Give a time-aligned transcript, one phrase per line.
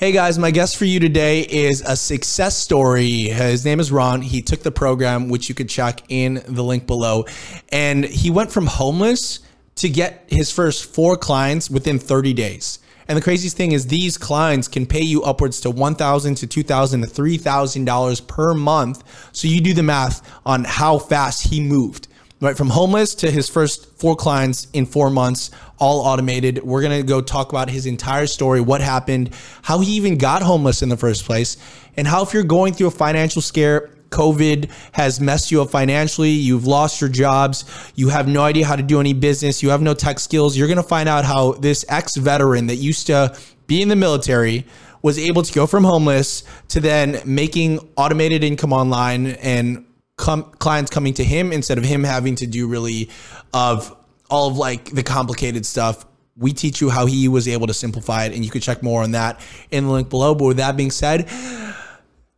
[0.00, 3.24] Hey guys, my guest for you today is a success story.
[3.24, 4.22] His name is Ron.
[4.22, 7.26] He took the program, which you could check in the link below,
[7.68, 9.40] and he went from homeless
[9.74, 12.78] to get his first four clients within 30 days.
[13.08, 17.02] And the craziest thing is these clients can pay you upwards to 1,000 to 2,000
[17.02, 19.04] to $3,000 per month.
[19.32, 22.08] So you do the math on how fast he moved
[22.40, 26.98] right from homeless to his first four clients in four months all automated we're going
[26.98, 29.30] to go talk about his entire story what happened
[29.62, 31.56] how he even got homeless in the first place
[31.96, 36.30] and how if you're going through a financial scare COVID has messed you up financially.
[36.30, 37.64] You've lost your jobs.
[37.94, 39.62] You have no idea how to do any business.
[39.62, 40.56] You have no tech skills.
[40.56, 43.38] You're going to find out how this ex veteran that used to
[43.68, 44.66] be in the military
[45.02, 49.86] was able to go from homeless to then making automated income online and
[50.20, 53.08] com- clients coming to him instead of him having to do really
[53.52, 53.96] of
[54.30, 56.04] all of like the complicated stuff.
[56.36, 59.02] We teach you how he was able to simplify it, and you can check more
[59.02, 60.34] on that in the link below.
[60.34, 61.28] But with that being said,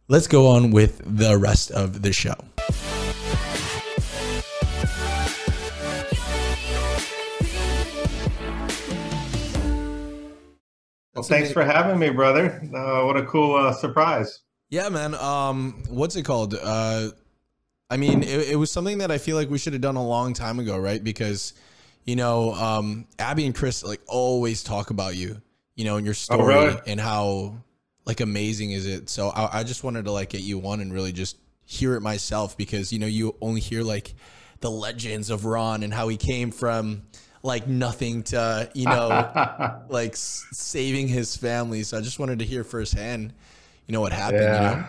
[0.09, 2.35] let's go on with the rest of the show.
[11.15, 12.61] Well, thanks for having me, brother.
[12.75, 14.41] Uh, what a cool uh, surprise.
[14.71, 15.15] Yeah, man.
[15.15, 16.55] Um, what's it called?
[16.61, 17.11] Uh,
[17.93, 20.07] I mean, it, it, was something that I feel like we should have done a
[20.07, 21.05] long time ago, right?
[21.05, 21.53] Because,
[22.07, 25.43] you know, um, Abby and Chris like always talk about you,
[25.75, 26.81] you know, and your story oh, really?
[26.87, 27.57] and how
[28.07, 29.11] like amazing is it.
[29.11, 32.01] So I, I just wanted to like get you one and really just hear it
[32.01, 34.15] myself because you know you only hear like
[34.61, 37.03] the legends of Ron and how he came from
[37.43, 41.83] like nothing to you know like saving his family.
[41.83, 43.35] So I just wanted to hear firsthand,
[43.87, 44.43] you know, what happened.
[44.43, 44.71] Yeah.
[44.71, 44.87] You know?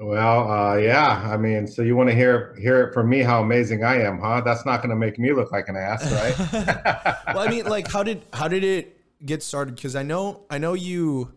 [0.00, 1.28] Well, uh, yeah.
[1.32, 4.20] I mean, so you want to hear hear it from me how amazing I am,
[4.20, 4.42] huh?
[4.42, 6.38] That's not going to make me look like an ass, right?
[7.34, 9.74] well, I mean, like, how did how did it get started?
[9.74, 11.32] Because I know I know you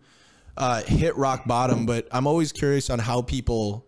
[0.57, 3.87] uh, hit rock bottom, but I'm always curious on how people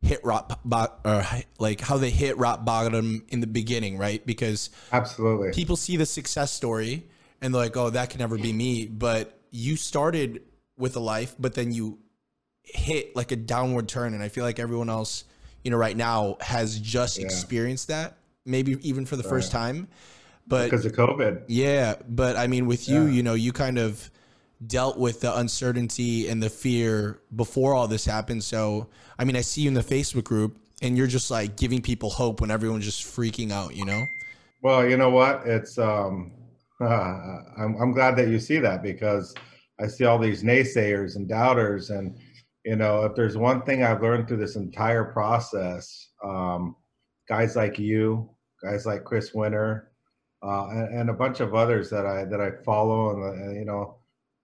[0.00, 1.24] hit rock bo- or
[1.58, 4.24] like how they hit rock bottom in the beginning, right?
[4.24, 7.06] Because absolutely, people see the success story
[7.42, 10.42] and they're like, "Oh, that can never be me." But you started
[10.78, 11.98] with a life, but then you
[12.64, 15.24] hit like a downward turn and i feel like everyone else
[15.62, 17.24] you know right now has just yeah.
[17.24, 19.30] experienced that maybe even for the right.
[19.30, 19.88] first time
[20.46, 24.10] but because of covid yeah but i mean with you you know you kind of
[24.66, 28.86] dealt with the uncertainty and the fear before all this happened so
[29.18, 32.10] i mean i see you in the facebook group and you're just like giving people
[32.10, 34.04] hope when everyone's just freaking out you know
[34.62, 36.32] well you know what it's um
[36.80, 36.84] uh,
[37.58, 39.34] I'm, I'm glad that you see that because
[39.80, 42.16] i see all these naysayers and doubters and
[42.64, 46.76] you know, if there's one thing I've learned through this entire process, um,
[47.28, 48.30] guys like you,
[48.62, 49.90] guys like Chris Winter,
[50.42, 53.64] uh, and, and, a bunch of others that I that I follow, and, uh, you
[53.64, 53.96] know,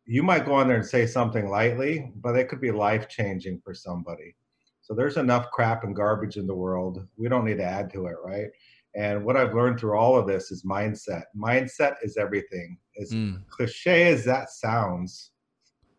[0.07, 3.61] you might go on there and say something lightly, but it could be life changing
[3.63, 4.35] for somebody.
[4.81, 7.07] So there's enough crap and garbage in the world.
[7.17, 8.49] We don't need to add to it, right?
[8.97, 11.25] And what I've learned through all of this is mindset.
[11.37, 12.77] Mindset is everything.
[13.01, 13.41] As mm.
[13.51, 15.31] cliche as that sounds,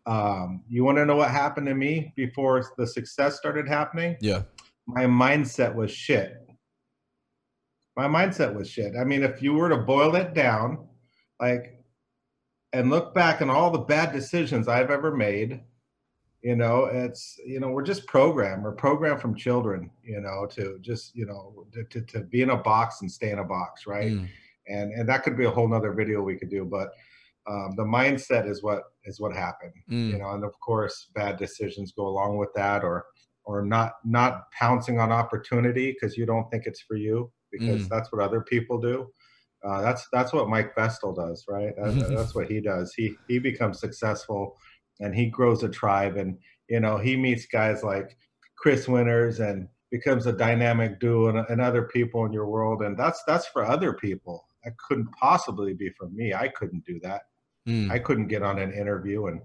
[0.06, 4.16] um, you want to know what happened to me before the success started happening?
[4.20, 4.42] Yeah.
[4.86, 6.38] My mindset was shit.
[7.96, 8.94] My mindset was shit.
[8.98, 10.86] I mean, if you were to boil it down,
[11.40, 11.78] like,
[12.72, 15.60] and look back on all the bad decisions I've ever made,
[16.42, 18.64] you know, it's, you know, we're just programmed.
[18.64, 22.56] We're programmed from children, you know, to just, you know, to, to, be in a
[22.56, 24.12] box and stay in a box, right?
[24.12, 24.28] Mm.
[24.66, 26.92] And, and that could be a whole nother video we could do, but
[27.48, 30.10] um, the mindset is what is what happened mm.
[30.10, 33.06] you know and of course bad decisions go along with that or
[33.44, 37.88] or not not pouncing on opportunity because you don't think it's for you because mm.
[37.88, 39.08] that's what other people do.
[39.64, 41.74] Uh, that's that's what mike Vestil does right?
[41.76, 42.92] That, that's what he does.
[42.94, 44.56] He he becomes successful
[45.00, 46.36] and he grows a tribe and
[46.68, 48.16] you know he meets guys like
[48.56, 52.98] chris winters and becomes a dynamic duo and, and other people in your world and
[52.98, 54.46] that's that's for other people.
[54.64, 56.34] That couldn't possibly be for me.
[56.34, 57.22] I couldn't do that
[57.68, 57.90] Mm.
[57.90, 59.40] I couldn't get on an interview and,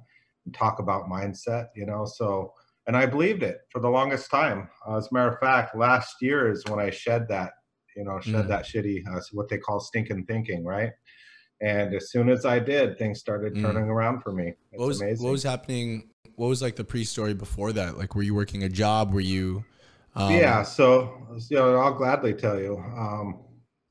[0.45, 2.05] and, talk about mindset, you know.
[2.05, 2.53] So,
[2.88, 4.69] and I believed it for the longest time.
[4.88, 7.53] Uh, as a matter of fact, last year is when I shed that,
[7.95, 8.47] you know, shed mm.
[8.47, 10.92] that shitty, uh, what they call stinking thinking, right?
[11.62, 13.62] And as soon as I did, things started mm.
[13.62, 14.53] turning around for me.
[14.71, 15.25] It's what was amazing.
[15.25, 16.09] what was happening?
[16.36, 17.97] What was like the pre-story before that?
[17.97, 19.13] Like, were you working a job?
[19.13, 19.65] Were you?
[20.15, 20.31] Um...
[20.31, 20.63] Yeah.
[20.63, 22.77] So, you know, I'll gladly tell you.
[22.77, 23.39] Um,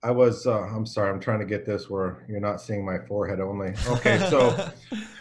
[0.07, 0.47] I was.
[0.47, 1.11] Uh, I'm sorry.
[1.11, 3.75] I'm trying to get this where you're not seeing my forehead only.
[3.89, 4.71] Okay, so,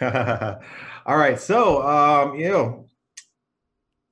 [1.06, 1.40] all right.
[1.40, 2.86] So, um, you know,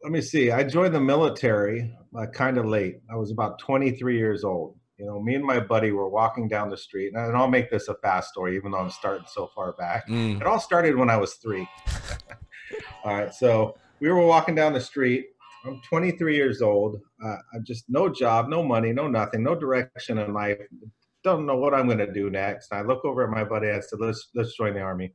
[0.02, 0.50] let me see.
[0.50, 2.96] I joined the military uh, kind of late.
[3.08, 4.76] I was about 23 years old.
[4.98, 7.86] You know, me and my buddy were walking down the street, and I'll make this
[7.86, 10.08] a fast story, even though I'm starting so far back.
[10.08, 10.40] Mm.
[10.40, 11.68] It all started when I was three.
[13.04, 13.32] All right.
[13.32, 15.26] So we were walking down the street.
[15.66, 17.00] I'm 23 years old.
[17.24, 20.58] Uh, I'm just no job, no money, no nothing, no direction in life.
[21.22, 22.72] Don't know what I'm going to do next.
[22.72, 23.70] I look over at my buddy.
[23.70, 25.14] I said, "Let's let's join the army."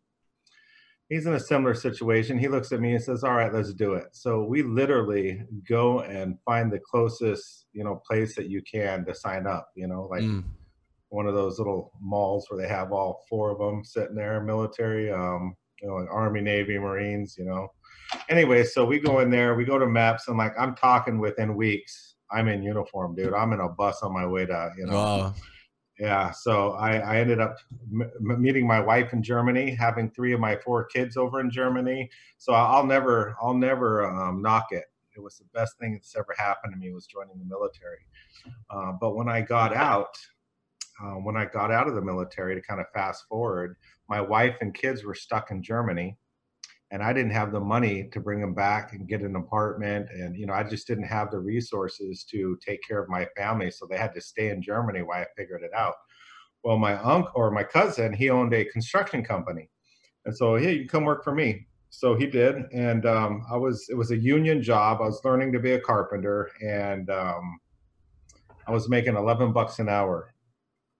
[1.07, 2.37] He's in a similar situation.
[2.37, 6.01] He looks at me and says, "All right, let's do it." So we literally go
[6.01, 9.69] and find the closest, you know, place that you can to sign up.
[9.75, 10.43] You know, like mm.
[11.09, 15.11] one of those little malls where they have all four of them sitting there, military,
[15.11, 17.35] um, you know, like Army, Navy, Marines.
[17.37, 17.67] You know,
[18.29, 21.55] anyway, so we go in there, we go to MEPS, and like I'm talking within
[21.55, 23.33] weeks, I'm in uniform, dude.
[23.33, 24.93] I'm in a bus on my way to, you know.
[24.93, 25.33] Wow.
[25.99, 27.57] Yeah, so I, I ended up
[27.91, 32.09] m- meeting my wife in Germany, having three of my four kids over in Germany.
[32.37, 34.85] So I'll never, I'll never um, knock it.
[35.17, 38.05] It was the best thing that's ever happened to me was joining the military.
[38.69, 40.17] Uh, but when I got out,
[41.03, 43.75] uh, when I got out of the military, to kind of fast forward,
[44.07, 46.17] my wife and kids were stuck in Germany
[46.91, 50.07] and I didn't have the money to bring them back and get an apartment.
[50.11, 53.69] And, you know, I just didn't have the resources to take care of my family.
[53.69, 55.93] So they had to stay in Germany while I figured it out.
[56.63, 59.69] Well, my uncle or my cousin, he owned a construction company.
[60.25, 61.67] And so, hey, you come work for me.
[61.91, 62.55] So he did.
[62.73, 64.99] And um, I was, it was a union job.
[65.01, 67.59] I was learning to be a carpenter and um,
[68.67, 70.33] I was making 11 bucks an hour.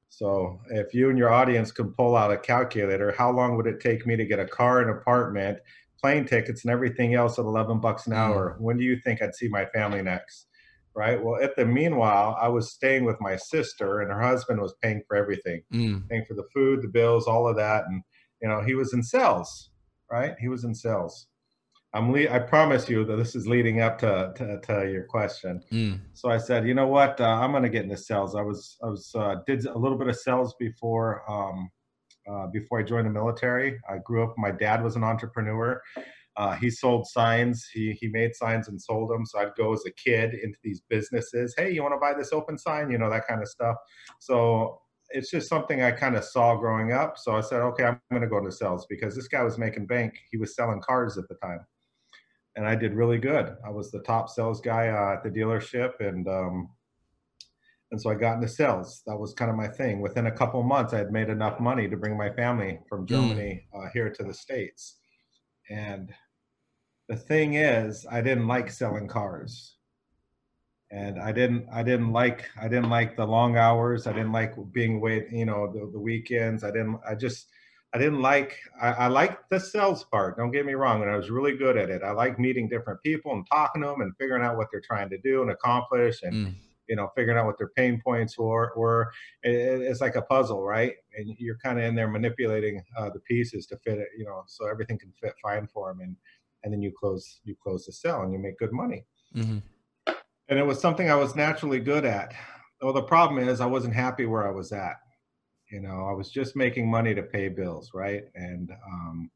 [0.10, 3.80] So if you and your audience can pull out a calculator, how long would it
[3.80, 5.60] take me to get a car, an apartment,
[6.02, 8.56] plane tickets, and everything else at 11 bucks an hour?
[8.58, 8.62] Mm.
[8.62, 10.48] When do you think I'd see my family next?
[10.96, 11.24] Right.
[11.24, 15.04] Well, at the meanwhile, I was staying with my sister, and her husband was paying
[15.08, 16.10] for everything, mm.
[16.10, 18.02] paying for the food, the bills, all of that, and
[18.42, 19.70] you know he was in sales.
[20.12, 20.34] Right.
[20.42, 21.28] He was in sales.
[21.94, 25.62] I'm le- I promise you that this is leading up to to, to your question.
[25.72, 26.00] Mm.
[26.14, 28.36] So I said, you know what, uh, I'm going to get into sales.
[28.36, 31.70] I was I was uh, did a little bit of sales before um,
[32.30, 33.80] uh, before I joined the military.
[33.90, 34.36] I grew up.
[34.38, 35.82] My dad was an entrepreneur.
[36.38, 37.68] Uh, he sold signs.
[37.74, 39.26] He he made signs and sold them.
[39.26, 41.56] So I'd go as a kid into these businesses.
[41.58, 42.92] Hey, you want to buy this open sign?
[42.92, 43.78] You know that kind of stuff.
[44.20, 47.18] So it's just something I kind of saw growing up.
[47.18, 49.88] So I said, okay, I'm going to go into sales because this guy was making
[49.88, 50.14] bank.
[50.30, 51.62] He was selling cars at the time
[52.56, 53.56] and I did really good.
[53.66, 56.70] I was the top sales guy uh, at the dealership, and um,
[57.92, 59.02] and so I got into sales.
[59.08, 60.02] That was kind of my thing.
[60.02, 63.08] Within a couple months, I had made enough money to bring my family from hmm.
[63.08, 63.86] Germany mm.
[63.86, 64.98] uh, here to the states.
[65.70, 66.12] And
[67.08, 69.76] the thing is, I didn't like selling cars,
[70.92, 74.08] and I didn't I didn't like I didn't like the long hours.
[74.08, 76.64] I didn't like being wait you know the, the weekends.
[76.64, 77.48] I didn't I just
[77.94, 80.38] I didn't like I, I liked the sales part.
[80.38, 82.04] Don't get me wrong, and I was really good at it.
[82.04, 85.10] I like meeting different people and talking to them and figuring out what they're trying
[85.10, 86.56] to do and accomplish, and mm.
[86.88, 88.72] you know figuring out what their pain points were.
[88.76, 90.94] Were it, it's like a puzzle, right?
[91.18, 94.44] And you're kind of in there manipulating uh, the pieces to fit it, you know,
[94.46, 96.16] so everything can fit fine for them, and
[96.64, 99.04] and then you close you close the sale and you make good money.
[99.36, 99.60] Mm-hmm.
[100.48, 102.34] And it was something I was naturally good at.
[102.82, 104.98] Well, the problem is I wasn't happy where I was at
[105.70, 108.24] you know i was just making money to pay bills right?
[108.36, 109.30] And um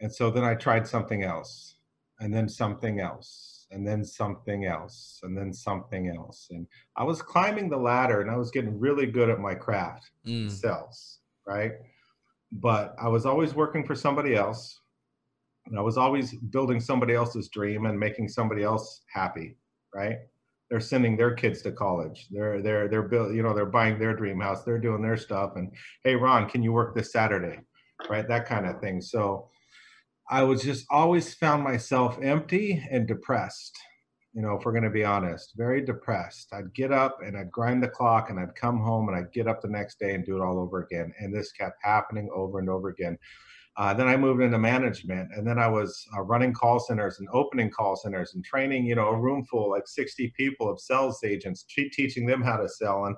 [0.00, 1.76] and so then i tried something else
[2.20, 6.66] and then something else and then something else and then something else and
[6.96, 10.50] i was climbing the ladder and i was getting really good at my craft mm.
[10.50, 11.72] sales right?
[12.52, 14.78] But i was always working for somebody else
[15.66, 19.56] and i was always building somebody else's dream and making somebody else happy
[19.94, 20.18] right
[20.72, 22.28] they're sending their kids to college.
[22.30, 24.64] They're they're they're build, you know they're buying their dream house.
[24.64, 25.52] They're doing their stuff.
[25.56, 25.70] And
[26.02, 27.60] hey, Ron, can you work this Saturday?
[28.08, 29.02] Right, that kind of thing.
[29.02, 29.50] So
[30.30, 33.78] I was just always found myself empty and depressed.
[34.32, 36.54] You know, if we're going to be honest, very depressed.
[36.54, 39.46] I'd get up and I'd grind the clock and I'd come home and I'd get
[39.46, 41.12] up the next day and do it all over again.
[41.18, 43.18] And this kept happening over and over again.
[43.76, 47.28] Uh, then I moved into management, and then I was uh, running call centers and
[47.32, 51.20] opening call centers and training, you know, a room full like 60 people of sales
[51.24, 53.16] agents, teaching them how to sell, and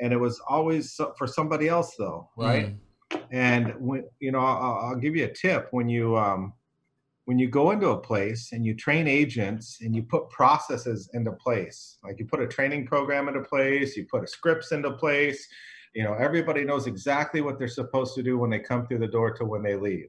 [0.00, 2.76] and it was always for somebody else though, right?
[3.10, 3.22] Mm.
[3.30, 6.52] And when you know, I'll, I'll, give you a tip when you um,
[7.24, 11.32] when you go into a place and you train agents and you put processes into
[11.32, 15.48] place, like you put a training program into place, you put a scripts into place
[15.96, 19.06] you know, everybody knows exactly what they're supposed to do when they come through the
[19.06, 20.08] door to when they leave.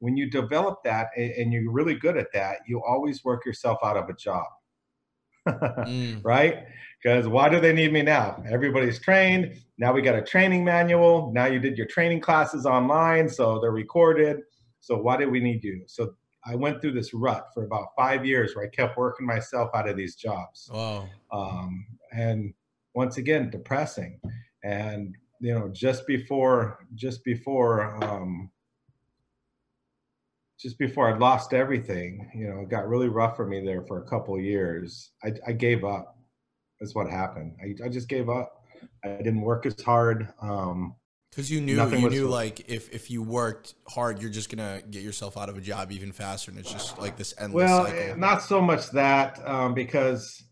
[0.00, 3.96] When you develop that and you're really good at that, you always work yourself out
[3.96, 4.46] of a job.
[5.46, 6.20] mm.
[6.24, 6.64] Right?
[7.00, 8.42] Because why do they need me now?
[8.50, 9.54] Everybody's trained.
[9.78, 11.30] Now we got a training manual.
[11.32, 14.40] Now you did your training classes online, so they're recorded.
[14.80, 15.84] So why do we need you?
[15.86, 16.14] So
[16.44, 19.88] I went through this rut for about five years where I kept working myself out
[19.88, 20.68] of these jobs.
[20.72, 21.08] Wow.
[21.30, 22.52] Um, and
[22.94, 24.18] once again, depressing
[24.64, 28.50] and you know just before just before um,
[30.58, 34.02] just before I lost everything, you know, it got really rough for me there for
[34.02, 35.12] a couple of years.
[35.22, 36.16] I, I gave up.
[36.80, 37.54] That's what happened.
[37.62, 38.64] I, I just gave up.
[39.04, 40.28] I didn't work as hard.
[40.42, 40.94] Um,
[41.30, 45.02] because you knew you knew like if if you worked hard, you're just gonna get
[45.02, 47.68] yourself out of a job even faster, and it's just like this endless.
[47.68, 48.16] Well, cycle.
[48.16, 50.42] not so much that um, because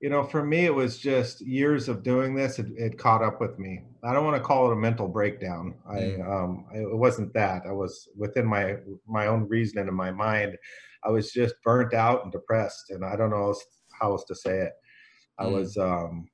[0.00, 2.58] you know, for me, it was just years of doing this.
[2.58, 3.82] It, it caught up with me.
[4.04, 5.74] I don't want to call it a mental breakdown.
[5.88, 6.28] I, mm.
[6.28, 7.62] um, it wasn't that.
[7.66, 8.76] I was within my
[9.08, 10.56] my own reasoning in my mind.
[11.04, 13.54] I was just burnt out and depressed, and I don't know
[14.00, 14.72] how else to say it.
[15.38, 15.52] I mm.
[15.52, 16.28] was, um,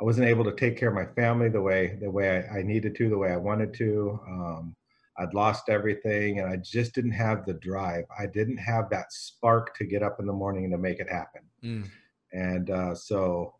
[0.00, 2.62] I wasn't able to take care of my family the way the way I, I
[2.62, 4.20] needed to, the way I wanted to.
[4.28, 4.76] Um,
[5.18, 8.04] I'd lost everything, and I just didn't have the drive.
[8.18, 11.08] I didn't have that spark to get up in the morning and to make it
[11.08, 11.40] happen.
[11.64, 11.90] Mm
[12.36, 13.54] and uh, so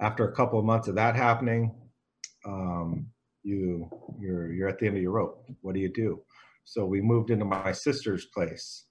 [0.00, 1.74] after a couple of months of that happening,
[2.44, 3.06] um,
[3.42, 3.88] you
[4.20, 5.44] you're you're at the end of your rope.
[5.62, 6.20] What do you do?
[6.64, 8.84] So we moved into my sister's place.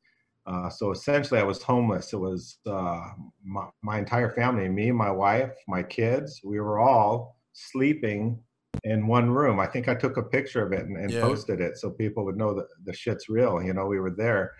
[0.48, 2.14] Uh, so essentially, I was homeless.
[2.14, 3.10] It was uh,
[3.44, 6.42] my, my entire family, me, my wife, my kids.
[6.44, 8.40] We were all sleeping
[8.84, 9.60] in one room.
[9.60, 11.22] I think I took a picture of it and, and yeah.
[11.22, 13.62] posted it so people would know that the shit's real.
[13.62, 14.54] You know, we were there,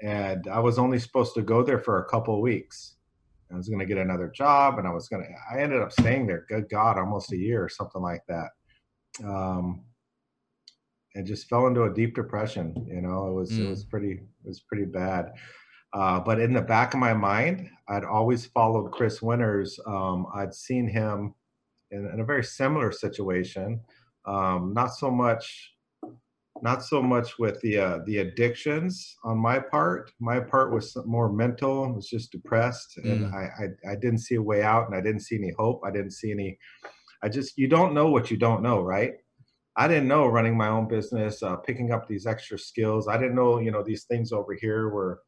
[0.00, 2.95] and I was only supposed to go there for a couple weeks.
[3.52, 5.28] I was going to get another job, and I was going to.
[5.54, 6.46] I ended up staying there.
[6.48, 8.48] Good God, almost a year or something like that.
[9.24, 9.84] Um,
[11.14, 12.86] and just fell into a deep depression.
[12.88, 13.66] You know, it was mm.
[13.66, 15.32] it was pretty it was pretty bad.
[15.92, 19.78] Uh, but in the back of my mind, I'd always followed Chris Winters.
[19.86, 21.34] Um, I'd seen him
[21.90, 23.80] in, in, a very similar situation.
[24.26, 25.72] Um, not so much
[26.62, 30.10] not so much with the uh, the addictions on my part.
[30.20, 31.84] My part was more mental.
[31.84, 33.10] I was just depressed, mm.
[33.10, 35.82] and I, I, I didn't see a way out, and I didn't see any hope.
[35.84, 36.58] I didn't see any.
[37.22, 39.14] I just you don't know what you don't know, right?
[39.76, 43.08] I didn't know running my own business, uh, picking up these extra skills.
[43.08, 45.22] I didn't know you know these things over here were,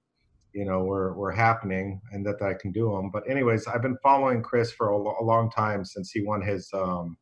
[0.53, 3.11] you know, were were happening, and that, that I can do them.
[3.11, 6.71] But anyways, I've been following Chris for a, a long time since he won his.
[6.73, 7.17] Um,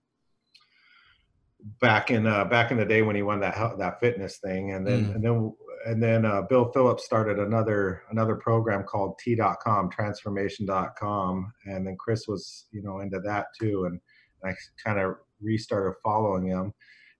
[1.80, 4.86] back in uh, back in the day when he won that that fitness thing, and
[4.86, 5.14] then mm.
[5.14, 5.52] and then
[5.86, 12.26] and then uh, Bill Phillips started another another program called T.com Transformation.com, and then Chris
[12.28, 14.00] was you know into that too, and
[14.44, 14.54] I
[14.84, 16.72] kind of restarted following him,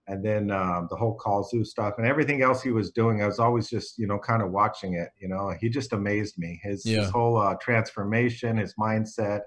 [0.09, 3.27] and then um, the whole Call Zoo stuff and everything else he was doing, I
[3.27, 5.11] was always just you know kind of watching it.
[5.21, 6.61] You know, he just amazed me.
[6.63, 7.01] His yeah.
[7.01, 9.41] his whole uh, transformation, his mindset.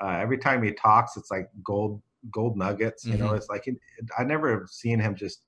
[0.00, 2.00] Uh, every time he talks, it's like gold
[2.30, 3.04] gold nuggets.
[3.04, 3.26] You mm-hmm.
[3.26, 3.64] know, it's like
[4.18, 5.42] I never have seen him just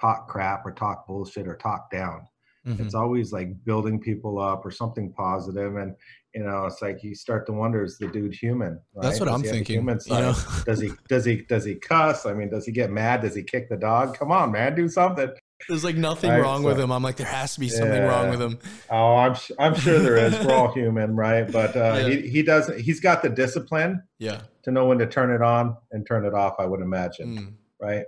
[0.00, 2.26] talk crap or talk bullshit or talk down.
[2.66, 2.82] Mm-hmm.
[2.82, 5.94] It's always like building people up or something positive, and
[6.34, 8.80] you know, it's like you start to wonder: is the dude human?
[8.94, 9.02] Right?
[9.02, 9.76] That's what does I'm thinking.
[9.76, 10.18] Human side?
[10.18, 10.62] You know?
[10.64, 12.24] does he does he does he cuss?
[12.24, 13.20] I mean, does he get mad?
[13.20, 14.16] Does he kick the dog?
[14.16, 15.30] Come on, man, do something.
[15.68, 16.92] There's like nothing right, wrong so, with him.
[16.92, 18.08] I'm like, there has to be something yeah.
[18.08, 18.58] wrong with him.
[18.90, 20.34] Oh, I'm I'm sure there is.
[20.44, 21.50] We're all human, right?
[21.50, 22.08] But uh, yeah.
[22.08, 22.70] he he does.
[22.76, 24.02] He's got the discipline.
[24.18, 24.42] Yeah.
[24.64, 26.54] To know when to turn it on and turn it off.
[26.58, 27.38] I would imagine.
[27.38, 27.54] Mm.
[27.80, 28.04] Right.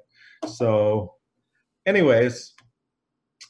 [0.46, 1.14] So,
[1.86, 2.54] anyways,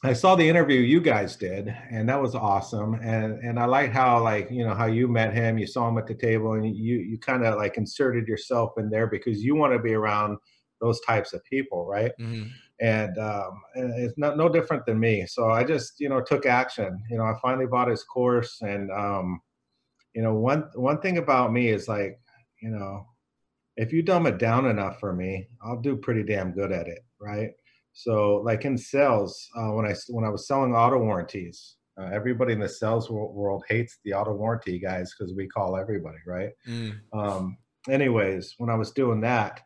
[0.03, 2.95] I saw the interview you guys did, and that was awesome.
[2.95, 5.57] And and I like how like you know how you met him.
[5.57, 8.89] You saw him at the table, and you you kind of like inserted yourself in
[8.89, 10.37] there because you want to be around
[10.79, 12.11] those types of people, right?
[12.19, 12.47] Mm-hmm
[12.79, 15.25] and, um, and it's not no different than me.
[15.27, 17.01] So I just you know took action.
[17.09, 19.41] You know, I finally bought his course, and um,
[20.13, 22.19] you know one one thing about me is like
[22.61, 23.05] you know
[23.77, 27.05] if you dumb it down enough for me, I'll do pretty damn good at it,
[27.21, 27.51] right?
[27.93, 32.53] So like in sales, uh, when I when I was selling auto warranties, uh, everybody
[32.53, 36.51] in the sales world hates the auto warranty guys because we call everybody, right?
[36.67, 36.99] Mm.
[37.13, 37.57] Um,
[37.89, 39.61] anyways, when I was doing that,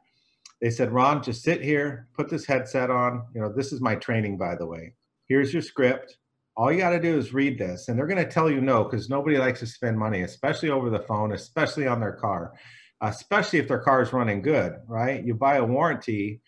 [0.61, 3.23] they said, Ron, just sit here, put this headset on.
[3.33, 4.93] You know, this is my training, by the way.
[5.27, 6.17] Here's your script.
[6.55, 7.87] All you got to do is read this.
[7.87, 10.89] And they're going to tell you no because nobody likes to spend money, especially over
[10.89, 12.53] the phone, especially on their car,
[13.01, 15.23] especially if their car is running good, right?
[15.23, 16.41] You buy a warranty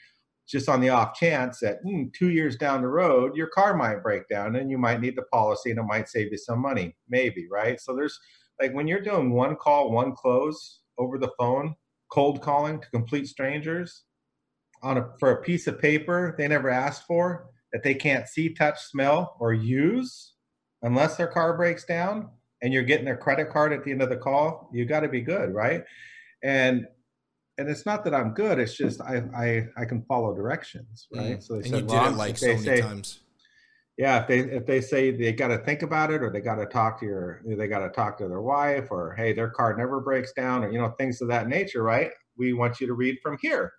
[0.48, 4.04] just on the off chance that mm, two years down the road, your car might
[4.04, 6.96] break down and you might need the policy and it might save you some money,
[7.10, 7.80] maybe, right?
[7.80, 8.20] So there's
[8.62, 11.76] like when you're doing one call, one close over the phone,
[12.14, 14.04] cold calling to complete strangers
[14.84, 18.54] on a, for a piece of paper they never asked for that they can't see,
[18.54, 20.34] touch, smell, or use
[20.84, 22.30] unless their car breaks down
[22.62, 25.10] and you're getting their credit card at the end of the call, you got to
[25.10, 25.84] be good, right?
[26.44, 26.86] And
[27.58, 31.38] and it's not that I'm good; it's just I I, I can follow directions, right?
[31.38, 31.44] Mm.
[31.44, 33.20] So they and said, you did it like so many say, times.
[33.98, 36.56] Yeah, if they if they say they got to think about it, or they got
[36.56, 39.78] to talk to your, they got to talk to their wife, or hey, their car
[39.78, 42.10] never breaks down, or you know things of that nature, right?
[42.36, 43.72] We want you to read from here.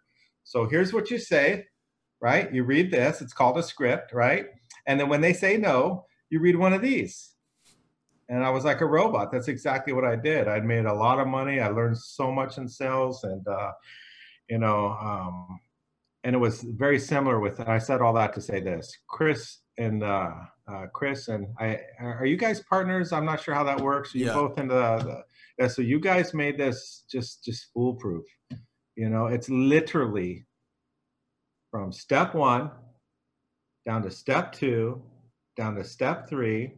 [0.44, 1.66] So here's what you say,
[2.21, 2.52] right?
[2.54, 4.47] You read this, it's called a script, right?
[4.87, 7.35] And then when they say no, you read one of these.
[8.28, 9.33] And I was like a robot.
[9.33, 10.49] That's exactly what I did.
[10.49, 11.61] I'd made a lot of money.
[11.61, 13.73] I learned so much in sales and, uh,
[14.49, 15.61] you know, um,
[16.23, 20.02] and it was very similar with, I said all that to say this, Chris and,
[20.02, 20.33] uh,
[20.66, 23.12] uh, Chris and I, are you guys partners?
[23.12, 24.14] I'm not sure how that works.
[24.14, 24.35] Are you Yeah.
[24.35, 25.25] both in the, the,
[25.59, 28.25] yeah, so you guys made this just, just foolproof.
[28.97, 30.47] You know, it's literally
[31.71, 32.71] from step one
[33.85, 35.02] down to step two,
[35.57, 36.73] down to step three,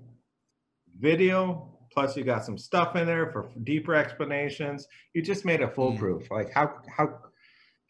[0.99, 4.87] video, plus you got some stuff in there for deeper explanations.
[5.15, 6.31] You just made it foolproof.
[6.31, 7.19] Like how how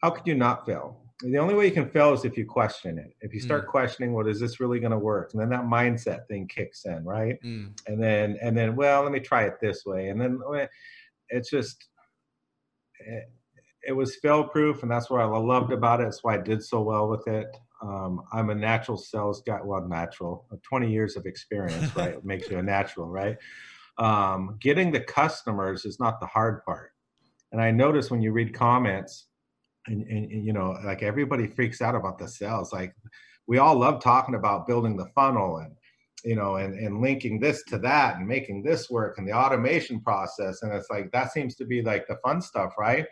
[0.01, 1.01] how could you not fail?
[1.21, 3.15] The only way you can fail is if you question it.
[3.21, 5.31] If you start questioning, well, is this really going to work?
[5.33, 7.37] And then that mindset thing kicks in, right?
[7.43, 7.79] Mm.
[7.87, 10.67] and then and then well let me try it this way and then eh,
[11.29, 11.87] it's just
[12.99, 13.29] it,
[13.83, 16.63] it was fail proof and that's what i loved about it that's why i did
[16.63, 21.25] so well with it um, i'm a natural sales guy well natural 20 years of
[21.25, 23.37] experience right it makes you a natural right
[23.97, 26.91] um, getting the customers is not the hard part
[27.51, 29.26] and i notice when you read comments
[29.87, 32.93] and, and, and you know like everybody freaks out about the sales like
[33.47, 35.73] we all love talking about building the funnel and
[36.23, 40.01] you know, and, and linking this to that and making this work and the automation
[40.01, 40.61] process.
[40.61, 43.05] And it's like, that seems to be like the fun stuff, right?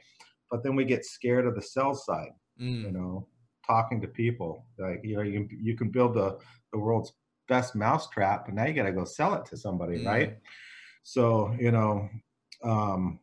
[0.49, 2.93] But then we get scared of the sales side, you Mm.
[2.93, 3.27] know,
[3.65, 4.65] talking to people.
[4.77, 6.37] Like, you know, you, you can build the,
[6.73, 7.13] the world's
[7.47, 10.05] best mousetrap, but now you got to go sell it to somebody, Mm.
[10.05, 10.37] right?
[11.03, 12.09] So, you know,
[12.63, 13.19] um,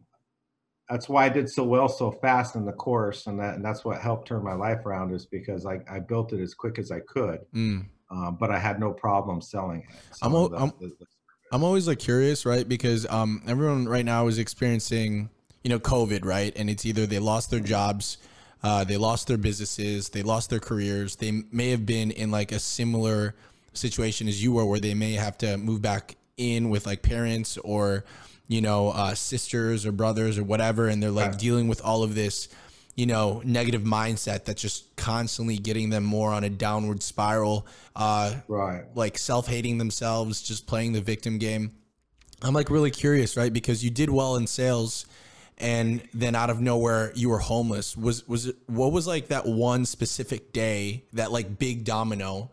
[0.92, 3.26] that's why I did so well so fast in the course.
[3.26, 6.34] And that, and that's what helped turn my life around is because I, I built
[6.34, 7.86] it as quick as I could Mm.
[8.10, 9.94] um, but I had no problem selling it.
[10.20, 11.06] I'm al- the- I'm- the- the-
[11.50, 12.66] I'm always like curious, right?
[12.66, 15.28] Because um, everyone right now is experiencing,
[15.64, 16.52] you know, COVID, right?
[16.56, 18.16] And it's either they lost their jobs,
[18.62, 21.16] uh, they lost their businesses, they lost their careers.
[21.16, 23.34] They may have been in like a similar
[23.74, 27.58] situation as you were, where they may have to move back in with like parents
[27.58, 28.04] or,
[28.52, 31.38] you know, uh, sisters or brothers or whatever, and they're like Right.
[31.38, 32.48] dealing with all of this,
[32.96, 37.66] you know, negative mindset that's just constantly getting them more on a downward spiral.
[37.96, 38.84] Uh, right.
[38.94, 41.72] like self-hating themselves, just playing the victim game.
[42.42, 43.52] I'm like really curious, right?
[43.52, 45.06] Because you did well in sales
[45.58, 47.96] and then out of nowhere you were homeless.
[47.96, 52.50] Was was it what was like that one specific day, that like big domino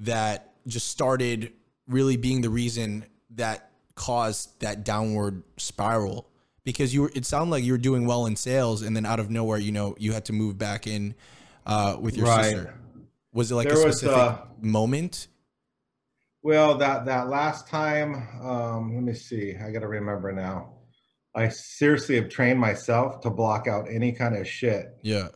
[0.00, 1.52] that just started
[1.86, 3.04] really being the reason
[3.36, 6.26] that caused that downward spiral?
[6.64, 9.20] Because you were it sounded like you were doing well in sales and then out
[9.20, 11.14] of nowhere, you know, you had to move back in
[11.66, 12.44] uh with your Right.
[12.44, 12.74] sister.
[13.32, 15.28] Was it like There a was, specific uh, moment?
[16.42, 19.54] Well, that that last time, um, let me see.
[19.56, 20.74] I got to remember now.
[21.34, 25.28] I seriously have trained myself to block out any kind of shit, Yeah.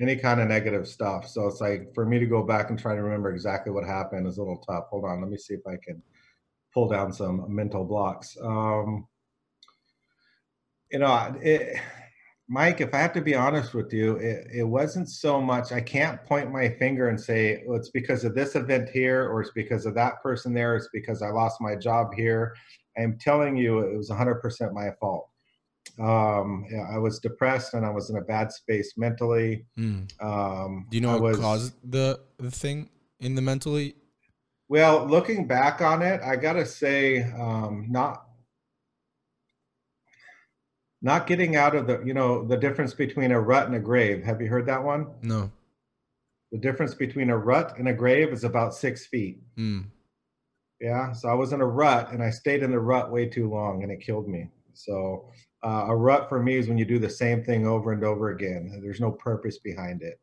[0.00, 1.26] any kind of negative stuff.
[1.28, 4.26] So it's like for me to go back and try to remember exactly what happened
[4.26, 4.84] is a little tough.
[4.90, 6.02] Hold on, let me see if I can
[6.72, 8.36] pull down some mental blocks.
[8.42, 9.06] Um,
[10.90, 11.78] you know, it,
[12.48, 15.70] Mike, if I have to be honest with you, it, it wasn't so much.
[15.70, 19.40] I can't point my finger and say, well, it's because of this event here, or
[19.40, 22.56] it's because of that person there, it's because I lost my job here.
[22.98, 25.28] I'm telling you, it was 100% my fault.
[26.00, 29.66] Um, yeah, I was depressed and I was in a bad space mentally.
[29.78, 30.10] Mm.
[30.22, 32.88] Um, Do you know I what was, caused the the thing
[33.20, 33.94] in the mentally?
[34.70, 38.24] Well, looking back on it, I gotta say, um, not
[41.02, 44.22] not getting out of the, you know, the difference between a rut and a grave.
[44.22, 45.08] Have you heard that one?
[45.22, 45.50] No.
[46.52, 49.40] The difference between a rut and a grave is about six feet.
[49.58, 49.86] Mm.
[50.80, 51.10] Yeah.
[51.14, 53.82] So I was in a rut and I stayed in the rut way too long
[53.82, 54.50] and it killed me.
[54.74, 55.28] So
[55.64, 58.30] uh, a rut for me is when you do the same thing over and over
[58.30, 58.78] again.
[58.84, 60.20] There's no purpose behind it.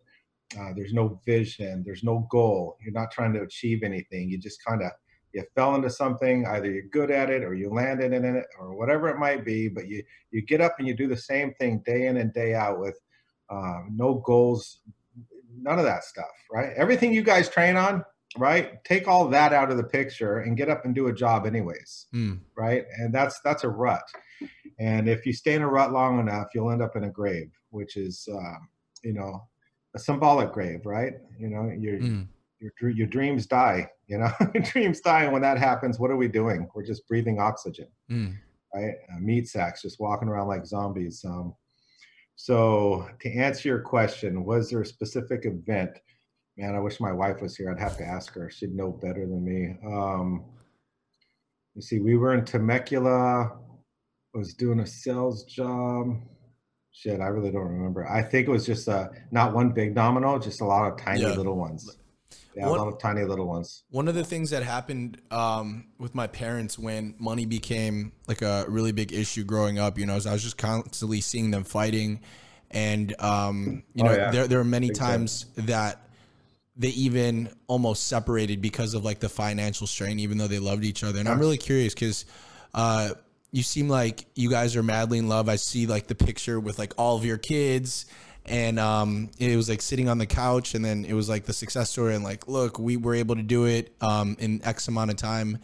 [0.58, 1.84] Uh, there's no vision.
[1.86, 2.78] There's no goal.
[2.82, 4.30] You're not trying to achieve anything.
[4.30, 4.92] You just kind of
[5.34, 6.46] you fell into something.
[6.48, 9.68] Either you're good at it or you landed in it or whatever it might be.
[9.68, 12.54] But you you get up and you do the same thing day in and day
[12.56, 12.98] out with
[13.50, 14.80] um, no goals,
[15.62, 16.26] none of that stuff.
[16.52, 16.72] Right?
[16.78, 18.06] Everything you guys train on,
[18.38, 18.82] right?
[18.86, 22.06] Take all that out of the picture and get up and do a job anyways
[22.14, 22.40] Mm.
[22.56, 22.86] right?
[23.00, 24.04] And that's that's a rut.
[24.80, 27.52] And if you stay in a rut long enough, you'll end up in a grave,
[27.72, 28.60] which is, uh,
[29.04, 29.42] you know,
[29.96, 31.14] a symbolic grave, right?
[31.40, 32.28] You know, your Mm.
[32.60, 33.90] your your dreams die.
[34.08, 34.32] You know,
[34.72, 36.68] dreams die, and when that happens, what are we doing?
[36.74, 38.36] We're just breathing oxygen, Mm.
[38.74, 38.94] right?
[39.12, 41.24] Uh, meat sacks, just walking around like zombies.
[41.26, 41.54] Um,
[42.36, 46.00] so to answer your question, was there a specific event?
[46.58, 47.70] Man, I wish my wife was here.
[47.72, 48.50] I'd have to ask her.
[48.50, 49.76] She'd know better than me.
[49.86, 50.46] Um,
[51.76, 53.60] you see, we were in Temecula.
[54.36, 56.20] I Was doing a sales job.
[57.00, 58.08] Shit, I really don't remember.
[58.10, 61.22] I think it was just uh, not one big domino, just a lot of tiny
[61.22, 61.36] Yeah.
[61.36, 61.96] little ones.
[62.56, 63.84] Yeah, What- a lot of tiny little ones.
[63.92, 68.66] One of the things that happened um, with my parents when money became like a
[68.68, 72.22] really big issue growing up, you know, is I was just constantly seeing them fighting,
[72.72, 74.32] and um, you Oh, know, yeah.
[74.32, 76.02] there there were many times that
[76.76, 81.04] they even almost separated because of like the financial strain, even though they loved each
[81.04, 81.20] other.
[81.20, 82.26] And I'm really curious because
[82.74, 83.12] uh,
[83.52, 85.50] you seem like you guys are madly in love.
[85.50, 88.06] I see like the picture with like all of your kids.
[88.50, 91.52] And um, it was like sitting on the couch, and then it was like the
[91.52, 95.12] success story, and like, look, we were able to do it um, in X amount
[95.12, 95.58] of time.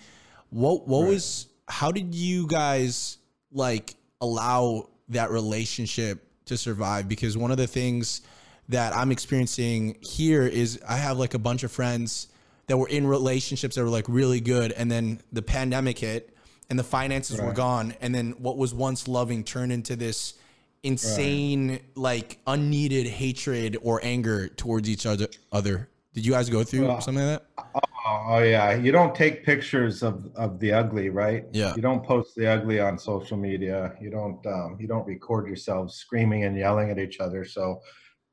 [0.49, 1.47] What what was?
[1.69, 3.19] How did you guys
[3.53, 7.07] like allow that relationship to survive?
[7.07, 8.19] Because one of the things
[8.67, 12.27] that I'm experiencing here is I have like a bunch of friends
[12.67, 16.32] that were in relationships that were like really good, and then the pandemic hit,
[16.69, 20.35] and the finances were gone, and then what was once loving turned into this
[20.83, 25.27] insane, like unneeded hatred or anger towards each other.
[25.51, 27.65] Other, did you guys go through Well, something like that?
[28.05, 31.45] Oh, oh, yeah, you don't take pictures of of the ugly, right?
[31.53, 31.73] Yeah.
[31.75, 33.95] You don't post the ugly on social media.
[34.01, 37.45] You don't um, you don't record yourselves screaming and yelling at each other.
[37.45, 37.81] So,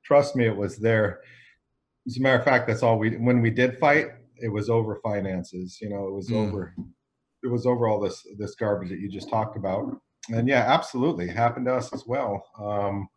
[0.05, 1.21] trust me, it was there.
[2.07, 3.17] As a matter of fact, that's all we.
[3.17, 5.79] When we did fight, it was over finances.
[5.81, 6.49] You know, it was Mm.
[6.49, 6.75] over.
[7.43, 9.97] It was over all this this garbage that you just talked about.
[10.29, 12.45] And yeah, absolutely, happened to us as well.
[12.59, 13.09] Um,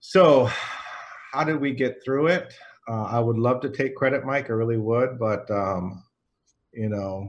[0.00, 0.50] so,
[1.32, 2.54] how did we get through it?
[2.88, 4.50] Uh, I would love to take credit, Mike.
[4.50, 6.02] I really would, but um,
[6.72, 7.28] you know,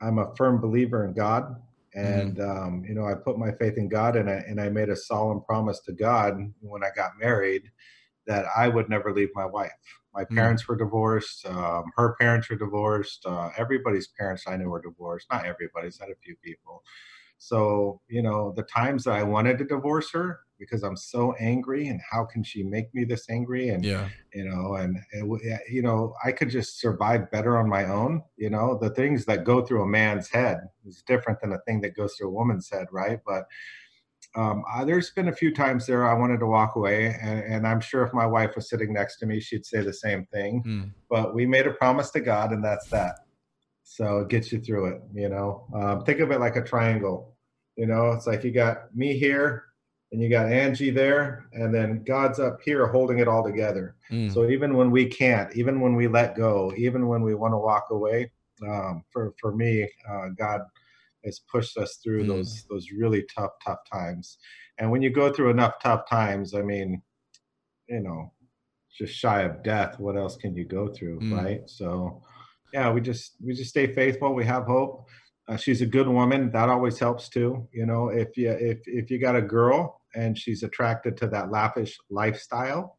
[0.00, 1.56] I'm a firm believer in God,
[1.94, 4.88] and um, you know, I put my faith in God, and I and I made
[4.88, 7.70] a solemn promise to God when I got married
[8.26, 9.72] that I would never leave my wife.
[10.14, 10.36] My Mm.
[10.36, 11.46] parents were divorced.
[11.46, 13.24] Um, her parents were divorced.
[13.26, 15.26] Uh, everybody's parents I knew were divorced.
[15.30, 15.98] Not everybody's.
[15.98, 16.82] Had a few people.
[17.38, 21.86] So, you know, the times that I wanted to divorce her because I'm so angry
[21.88, 23.68] and how can she make me this angry?
[23.68, 24.08] And, Yeah.
[24.32, 28.22] you know, and, it you know, I could just survive better on my own.
[28.36, 31.82] You know, the things that go through a man's head is different than the thing
[31.82, 33.20] that goes through a woman's head, right?
[33.26, 33.44] But
[34.36, 37.66] um, I, there's been a few times there I wanted to walk away, and, and
[37.66, 40.62] I'm sure if my wife was sitting next to me, she'd say the same thing.
[40.64, 40.90] Mm.
[41.08, 43.20] But we made a promise to God, and that's that.
[43.82, 45.02] So it gets you through it.
[45.14, 47.34] You know, um, think of it like a triangle.
[47.76, 49.64] You know, it's like you got me here,
[50.12, 53.96] and you got Angie there, and then God's up here holding it all together.
[54.10, 54.32] Mm.
[54.32, 57.58] So even when we can't, even when we let go, even when we want to
[57.58, 58.30] walk away,
[58.68, 60.60] um, for for me, uh, God
[61.26, 62.28] has pushed us through Mm.
[62.28, 64.38] those those really tough tough times.
[64.78, 67.02] And when you go through enough tough times, I mean,
[67.88, 68.32] you know,
[68.98, 71.32] just shy of death, what else can you go through, Mm.
[71.32, 71.60] right?
[71.66, 72.22] So,
[72.72, 74.34] yeah, we just we just stay faithful.
[74.34, 75.06] We have hope.
[75.48, 76.50] Uh, she's a good woman.
[76.50, 77.68] That always helps too.
[77.72, 81.50] You know, if you if if you got a girl and she's attracted to that
[81.50, 82.98] lavish lifestyle,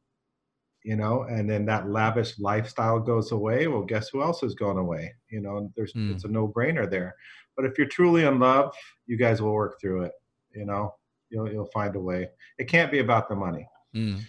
[0.84, 4.78] you know, and then that lavish lifestyle goes away, well, guess who else is going
[4.78, 5.14] away?
[5.30, 6.14] You know, there's Mm.
[6.14, 7.16] it's a no brainer there.
[7.58, 8.74] But if you're truly in love,
[9.08, 10.12] you guys will work through it.
[10.56, 10.94] You know,
[11.30, 12.30] you'll you'll find a way.
[12.60, 13.68] It can't be about the money.
[13.96, 14.20] Mm.
[14.20, 14.26] It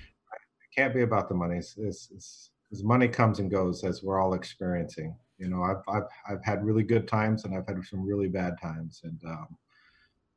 [0.74, 1.58] can't be about the money.
[1.58, 5.14] It's, it's, it's, 'cause money comes and goes as we're all experiencing.
[5.38, 8.54] You know, I've I've I've had really good times and I've had some really bad
[8.60, 9.48] times, and um,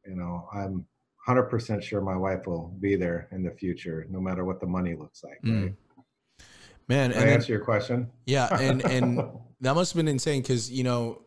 [0.05, 0.85] you know, I'm
[1.27, 4.95] 100% sure my wife will be there in the future, no matter what the money
[4.95, 5.39] looks like.
[5.45, 5.63] Mm.
[5.63, 5.75] Right?
[6.87, 8.09] Man, Did and I then- answer your question?
[8.25, 9.21] yeah, and and
[9.61, 11.21] that must have been insane because you know,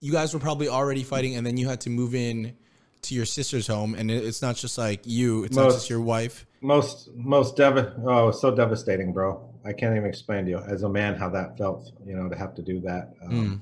[0.00, 2.54] you guys were probably already fighting, and then you had to move in
[3.02, 6.46] to your sister's home, and it's not just like you; it's not just your wife.
[6.60, 9.28] most most dev oh so devastating bro
[9.64, 12.36] i can't even explain to you as a man how that felt you know to
[12.36, 13.60] have to do that um, Mm.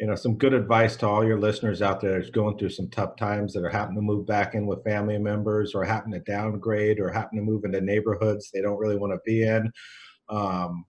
[0.00, 2.88] you know some good advice to all your listeners out there that's going through some
[2.88, 6.20] tough times that are having to move back in with family members or happen to
[6.20, 9.70] downgrade or happen to move into neighborhoods they don't really want to be in
[10.30, 10.84] um,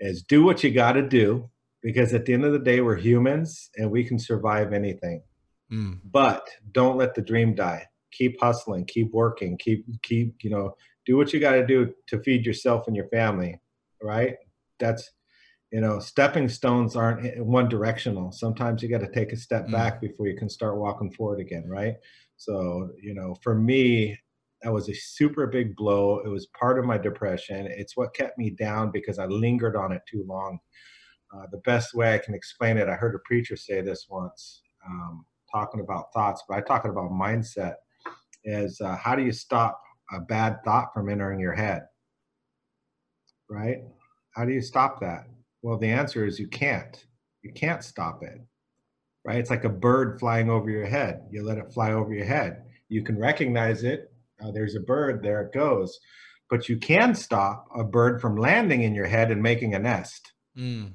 [0.00, 1.48] is do what you got to do
[1.82, 5.22] because at the end of the day we're humans and we can survive anything.
[5.72, 6.00] Mm.
[6.04, 7.86] but don't let the dream die.
[8.12, 10.74] Keep hustling keep working keep keep you know
[11.06, 13.58] do what you got to do to feed yourself and your family
[14.02, 14.34] right?
[14.78, 15.10] That's
[15.70, 19.72] you know stepping stones aren't one directional sometimes you got to take a step Mm.
[19.72, 21.94] back before you can start walking forward again right?
[22.36, 24.18] So you know for me
[24.62, 26.20] that was a super big blow.
[26.24, 27.66] It was part of my depression.
[27.66, 30.58] It's what kept me down because i lingered on it too long
[31.34, 34.62] uh, the best way i can explain it i heard a preacher say this once
[34.86, 37.74] um, talking about thoughts but i talking about mindset
[38.44, 39.80] is uh, how do you stop
[40.12, 41.82] a bad thought from entering your head?
[43.48, 43.78] Right?
[44.34, 45.26] How do you stop that?
[45.62, 47.04] Well the answer is you can't.
[47.42, 48.40] You can't stop it.
[49.24, 49.38] Right?
[49.38, 51.22] It's like a bird flying over your head.
[51.30, 52.64] You let it fly over your head.
[52.88, 54.12] You can recognize it.
[54.42, 55.22] Uh, there's a bird.
[55.22, 55.98] There it goes.
[56.50, 60.32] But you can stop a bird from landing in your head and making a nest.
[60.58, 60.92] Mm.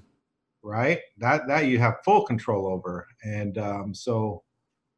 [0.67, 0.99] Right?
[1.17, 3.07] That that you have full control over.
[3.23, 4.43] And um, so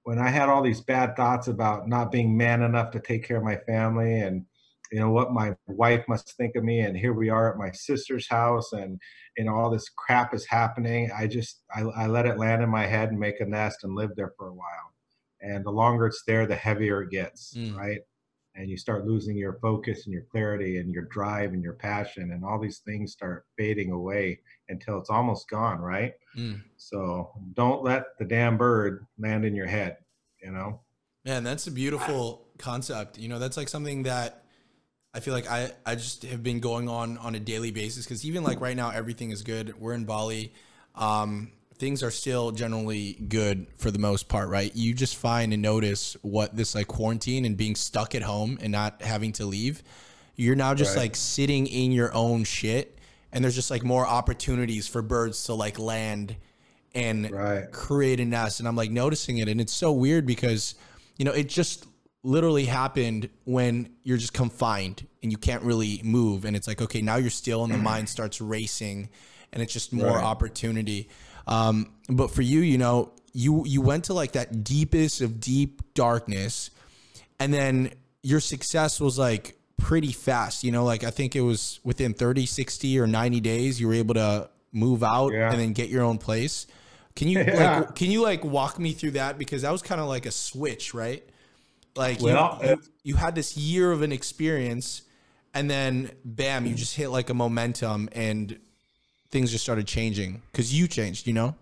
[0.03, 3.37] when I had all these bad thoughts about not being man enough to take care
[3.37, 4.45] of my family and
[4.91, 7.69] you know what my wife must think of me and here we are at my
[7.71, 8.99] sister's house and
[9.37, 12.69] you know all this crap is happening i just I, I let it land in
[12.69, 14.93] my head and make a nest and live there for a while
[15.41, 17.75] and the longer it's there the heavier it gets Mm.
[17.77, 17.99] right
[18.59, 22.31] and you start losing your focus and your clarity and your drive and your passion
[22.33, 26.61] and all these things start fading away until it's almost gone right Mm.
[26.77, 29.97] so don't let the damn bird land in your head
[30.43, 30.81] you know
[31.25, 33.17] Man, that's a beautiful concept.
[33.17, 34.45] You know, that's like something that
[35.13, 38.25] I feel like I, I just have been going on on a daily basis because
[38.25, 39.79] even like right now, everything is good.
[39.79, 40.53] We're in Bali.
[40.95, 44.75] Um, things are still generally good for the most part, right?
[44.75, 48.71] You just find and notice what this like quarantine and being stuck at home and
[48.71, 49.81] not having to leave.
[50.35, 51.03] You're now just Right.
[51.03, 52.99] like sitting in your own shit,
[53.31, 56.35] and there's just like more opportunities for birds to like land
[56.95, 60.73] and right create a nest and i'm like noticing it and it's so weird because
[61.17, 61.85] you know it just
[62.23, 66.99] literally happened when you're just confined and you can't really move and it's like okay
[66.99, 69.07] now you're still and the mind starts racing
[69.53, 70.23] and it's just more Right.
[70.23, 71.07] opportunity
[71.49, 75.81] um, but for you you know you you went to like that deepest of deep
[75.93, 76.69] darkness
[77.39, 77.91] and then
[78.23, 82.45] your success was like pretty fast you know like i think it was within 30
[82.45, 85.51] 60 or 90 days you were able to move out Yeah.
[85.51, 86.67] and then get your own place
[87.15, 87.79] can you Yeah.
[87.79, 90.31] like can you like walk me through that because that was kind of like a
[90.31, 91.23] switch right
[91.95, 95.03] like Well, you, you, you had this year of an experience
[95.53, 98.59] and then bam you just hit like a momentum and
[99.31, 101.55] things just started changing because you changed you know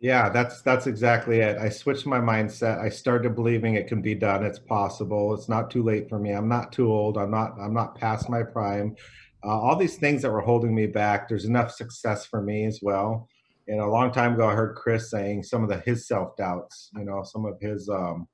[0.00, 1.56] Yeah, that's that's exactly it.
[1.56, 2.78] I switched my mindset.
[2.78, 4.44] I started believing it can be done.
[4.44, 5.32] It's possible.
[5.32, 6.32] It's not too late for me.
[6.32, 7.16] I'm not too old.
[7.16, 8.96] I'm not I'm not past my prime.
[9.42, 11.28] Uh, all these things that were holding me back.
[11.28, 13.28] There's enough success for me as well.
[13.66, 16.36] You know, a long time ago, I heard Chris saying some of the his self
[16.36, 16.90] doubts.
[16.98, 18.28] You know, some of his um,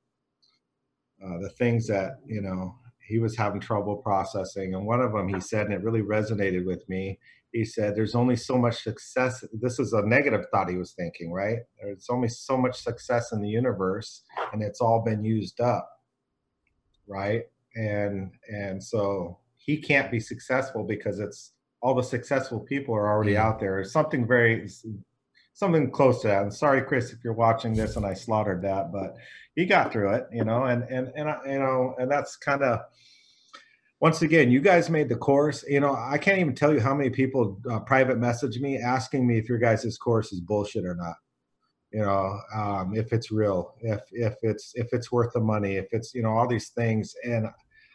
[1.25, 2.75] uh, the things that you know
[3.07, 4.75] he was having trouble processing.
[4.75, 7.19] And one of them, he said, and it really resonated with me
[7.53, 9.45] he said there's only so much success.
[9.53, 11.59] This is a negative thought he was thinking right?
[11.83, 15.89] There's only so much success in the universe and it's all been used up
[17.07, 17.43] right?
[17.75, 23.35] And and so he can't be successful because it's all the successful people are already
[23.35, 23.39] Mm.
[23.41, 23.81] out there.
[23.81, 24.69] It's something very
[25.55, 26.43] something close to that.
[26.43, 29.15] And sorry chris if you're watching this and i slaughtered that but
[29.57, 30.65] he got through it you know?
[30.65, 32.81] And and and I, you know and that's kind of
[34.01, 35.63] once again, you guys made the course.
[35.69, 39.27] You know, I can't even tell you how many people uh, private message me asking
[39.27, 41.17] me if your guys' course is bullshit or not.
[41.93, 45.87] You know, um, if it's real, if if it's if it's worth the money, if
[45.93, 47.49] it's you know all these things, and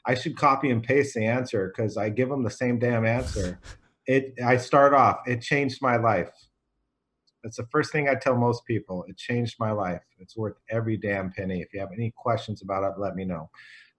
[0.05, 3.59] I should copy and paste the answer because I give them the same damn answer.
[4.05, 5.19] It I start off.
[5.25, 6.29] It changed my life.
[7.43, 9.05] That's the first thing I tell most people.
[9.07, 10.01] It changed my life.
[10.19, 11.61] It's worth every damn penny.
[11.61, 13.49] If you have any questions about it, let me know.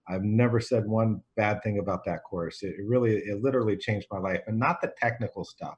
[0.09, 2.63] I've never said one bad thing about that course.
[2.63, 5.77] It really, it literally changed my life, and not the technical stuff.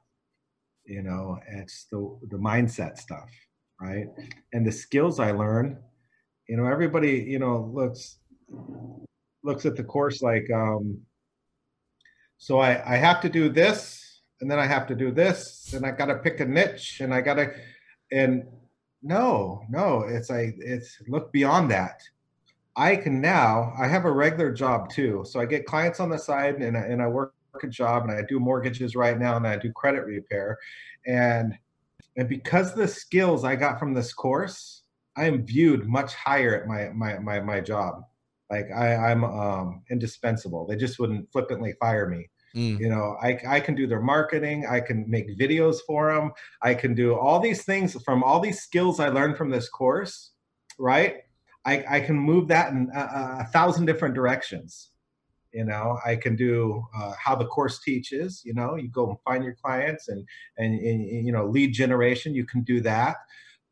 [0.84, 3.30] You know, it's the the mindset stuff,
[3.80, 4.06] right?
[4.52, 5.76] And the skills I learned.
[6.48, 8.18] You know, everybody, you know, looks
[9.42, 11.00] looks at the course like, um,
[12.38, 15.84] so I I have to do this, and then I have to do this, and
[15.84, 17.52] I got to pick a niche, and I got to,
[18.12, 18.44] and
[19.02, 22.00] no, no, it's like it's look beyond that.
[22.76, 25.24] I can now, I have a regular job too.
[25.26, 28.12] So I get clients on the side and I, and I work a job and
[28.12, 30.58] I do mortgages right now and I do credit repair.
[31.06, 31.54] And
[32.16, 34.82] and because the skills I got from this course,
[35.16, 38.02] I am viewed much higher at my my my, my job.
[38.50, 40.66] Like I, I'm um, indispensable.
[40.66, 42.28] They just wouldn't flippantly fire me.
[42.54, 42.80] Mm.
[42.80, 44.66] You know, I, I can do their marketing.
[44.68, 46.32] I can make videos for them.
[46.60, 50.32] I can do all these things from all these skills I learned from this course,
[50.78, 51.18] right?
[51.64, 54.90] I, I can move that in a, a thousand different directions.
[55.52, 58.42] You know, I can do uh, how the course teaches.
[58.44, 60.26] You know, you go and find your clients and,
[60.58, 62.34] and, and you know lead generation.
[62.34, 63.16] You can do that,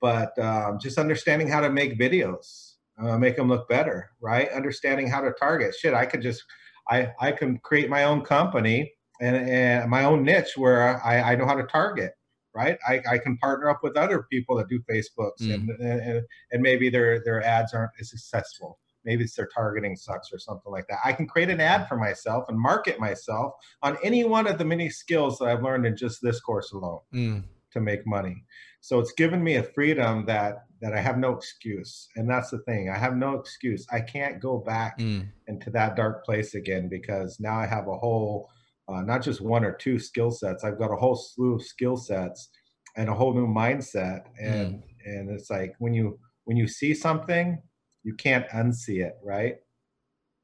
[0.01, 4.51] but um, just understanding how to make videos, uh, make them look better, right?
[4.51, 5.75] Understanding how to target.
[5.75, 6.43] Shit, I could just
[6.89, 11.35] I I can create my own company and, and my own niche where I, I
[11.37, 12.18] know how to target
[12.55, 12.79] right?
[12.87, 15.55] I, I can partner up with other people that do Facebooks Mm.
[15.55, 18.79] and, and and maybe their their ads aren't as successful.
[19.05, 20.99] Maybe it's their targeting sucks or something like that.
[21.05, 24.65] I can create an ad for myself and market myself on any one of the
[24.65, 27.45] many skills that I've learned in just this course alone Mm.
[27.73, 28.45] to make money.
[28.81, 32.09] So it's given me a freedom that that I have no excuse.
[32.17, 32.89] And that's the thing.
[32.89, 33.85] I have no excuse.
[33.91, 35.29] I can't go back Mm.
[35.49, 38.49] into that dark place again because now I have a whole
[38.89, 40.65] uh, not just one or two skill sets.
[40.65, 42.49] I've got a whole slew of skill sets
[42.97, 44.23] and a whole new mindset.
[44.41, 44.83] And mm.
[45.05, 47.61] and it's like when you when you see something,
[48.03, 49.57] you can't unsee it, right?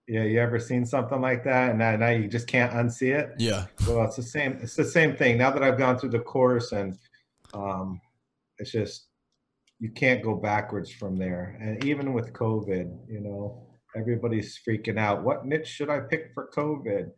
[0.07, 3.31] Yeah, you ever seen something like that, and now, now you just can't unsee it?
[3.39, 3.65] Yeah.
[3.89, 4.59] Well, it's the same.
[4.61, 5.39] It's the same thing.
[5.39, 6.99] Now that I've gone through the course, and
[7.55, 8.01] um,
[8.59, 9.07] it's just
[9.81, 11.59] you can't go backwards from there.
[11.61, 15.25] And even with COVID, you know, everybody's freaking out.
[15.25, 17.11] What niche should I pick for COVID?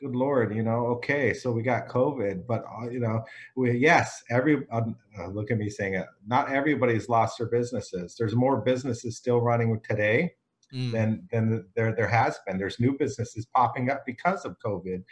[0.00, 3.22] Good Lord, you know, okay, so we got COVID, but uh, you know,
[3.54, 4.82] we yes, every uh,
[5.18, 6.06] uh, look at me saying it.
[6.26, 8.16] Not everybody's lost their businesses.
[8.18, 10.32] There's more businesses still running today
[10.74, 10.90] mm.
[10.92, 12.56] than than there there has been.
[12.56, 15.04] There's new businesses popping up because of COVID.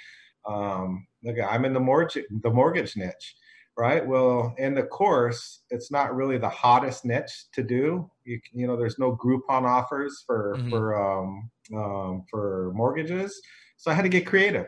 [0.46, 3.37] Um, look, I'm in the mortgage the mortgage niche
[3.79, 4.05] right?
[4.05, 8.11] Well, in the course, it's not really the hottest niche to do.
[8.24, 10.68] You, you know, there's no Groupon offers for mm-hmm.
[10.68, 13.40] for um, um, for mortgages,
[13.79, 14.67] so I had to get creative.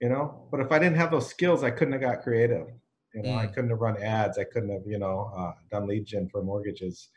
[0.00, 2.66] You know, but if I didn't have those skills, I couldn't have got creative.
[3.14, 3.38] You know, mm.
[3.38, 4.38] I couldn't have run ads.
[4.38, 7.08] I couldn't have you know uh, done lead gen for mortgages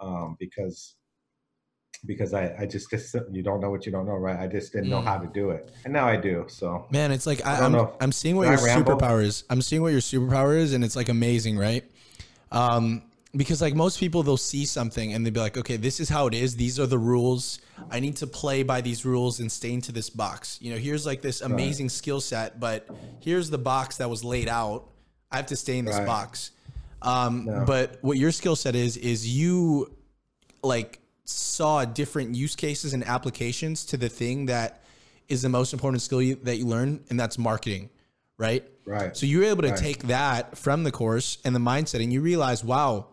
[0.00, 0.96] um, because
[2.04, 4.38] because I, I just, just you don't know what you don't know, right?
[4.38, 5.32] I just didn't know how to mm.
[5.32, 6.44] do it, and now I do.
[6.48, 9.44] So man, it's like I, I am I'm, I'm seeing what your superpower is.
[9.48, 11.84] I'm seeing what your superpower is, and it's like amazing, right?
[12.52, 13.02] Um,
[13.36, 16.26] because like most people, they'll see something and they'll be like, okay, this is how
[16.26, 16.56] it is.
[16.56, 17.60] These are the rules.
[17.90, 20.58] I need to play by these rules and stay into this box.
[20.60, 21.92] You know, here's like this amazing right.
[21.92, 22.88] skill set, but
[23.20, 24.88] here's the box that was laid out.
[25.30, 26.06] I have to stay in this right.
[26.06, 26.52] box.
[27.02, 27.64] Um, no.
[27.66, 29.94] But what your skill set is, is you
[30.62, 34.82] like saw different use cases and applications to the thing that
[35.28, 37.90] is the most important skill you, that you learn, and that's marketing,
[38.38, 38.64] right?
[38.84, 39.16] Right.
[39.16, 39.78] So you were able to right.
[39.78, 43.08] take that from the course and the mindset, and you realize, wow,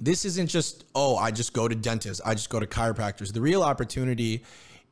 [0.00, 3.32] this isn't just oh, I just go to dentists, I just go to chiropractors.
[3.32, 4.44] The real opportunity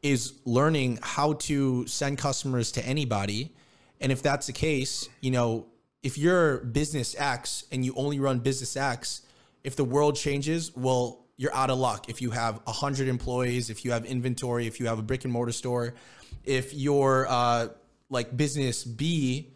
[0.03, 3.53] is learning how to send customers to anybody,
[4.01, 5.67] and if that's the case, you know,
[6.03, 9.23] if you're business X and you only run business X,
[9.63, 12.09] if the world changes, well, you're out of luck.
[12.09, 15.33] If you have 100 employees, if you have inventory, if you have a brick and
[15.33, 15.95] mortar store,
[16.45, 17.69] if you're uh,
[18.11, 19.53] like business B,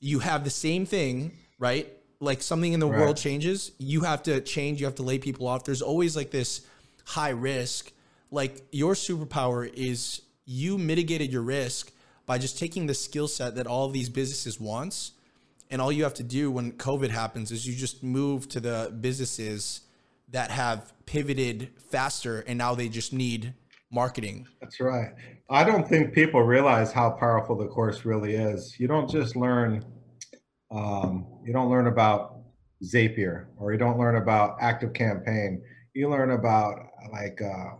[0.00, 1.92] you have the same thing, right?
[2.20, 3.00] Like something in the right.
[3.00, 5.64] world changes, you have to change, you have to lay people off.
[5.64, 6.62] There's always like this
[7.04, 7.92] high risk.
[8.30, 11.92] Like your superpower is you mitigated your risk
[12.26, 15.12] by just taking the skill set that all of these businesses wants.
[15.70, 18.94] And all you have to do when COVID happens is you just move to the
[19.00, 19.82] businesses
[20.28, 23.54] that have pivoted faster and now they just need
[23.90, 24.46] marketing.
[24.60, 25.12] That's right.
[25.48, 28.78] I don't think people realize how powerful the course really is.
[28.78, 29.84] You don't just learn,
[30.70, 32.36] um, you don't learn about
[32.84, 35.62] Zapier or you don't learn about Active Campaign.
[35.94, 36.78] You learn about
[37.12, 37.76] like uh,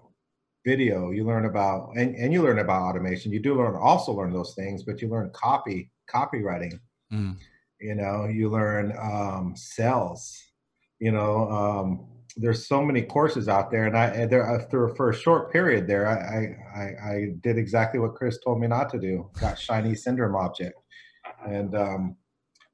[0.67, 1.11] video.
[1.11, 3.33] You learn about and, and you learn about automation.
[3.33, 6.79] You do learn also learn those things, but you learn copy, copywriting.
[7.13, 7.37] Mm.
[7.81, 10.39] You know, you learn um, sales.
[10.99, 15.15] You know, um, there's so many courses out there, and I there after for a
[15.15, 19.31] short period there, I, I I did exactly what Chris told me not to do.
[19.41, 20.79] Got shiny syndrome object,
[21.47, 22.17] and um,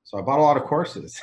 [0.06, 1.20] so I bought a lot of courses.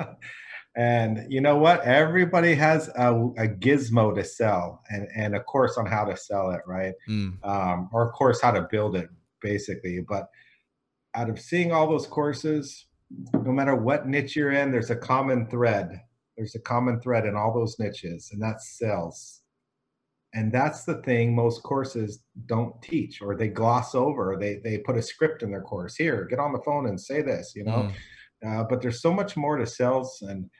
[0.76, 1.82] and you know what?
[1.82, 6.50] Everybody has a, a, gizmo to sell, and and a course on how to sell
[6.50, 6.94] it, right?
[7.08, 7.44] Mm.
[7.44, 9.08] Um, or a course how to build it,
[9.40, 10.00] basically.
[10.00, 10.28] But
[11.14, 12.86] out of seeing all those courses,
[13.32, 16.00] no matter what niche you're in, there's a common thread
[16.36, 19.40] there's a common thread in all those niches, and that's sales.
[20.36, 24.78] And that's the thing most courses don't teach, or they gloss over, or they they
[24.78, 25.96] put a script in their course.
[25.96, 27.90] Here, get on the phone and say this, you know.
[28.44, 28.60] Mm.
[28.60, 30.50] Uh, but there's so much more to sales, and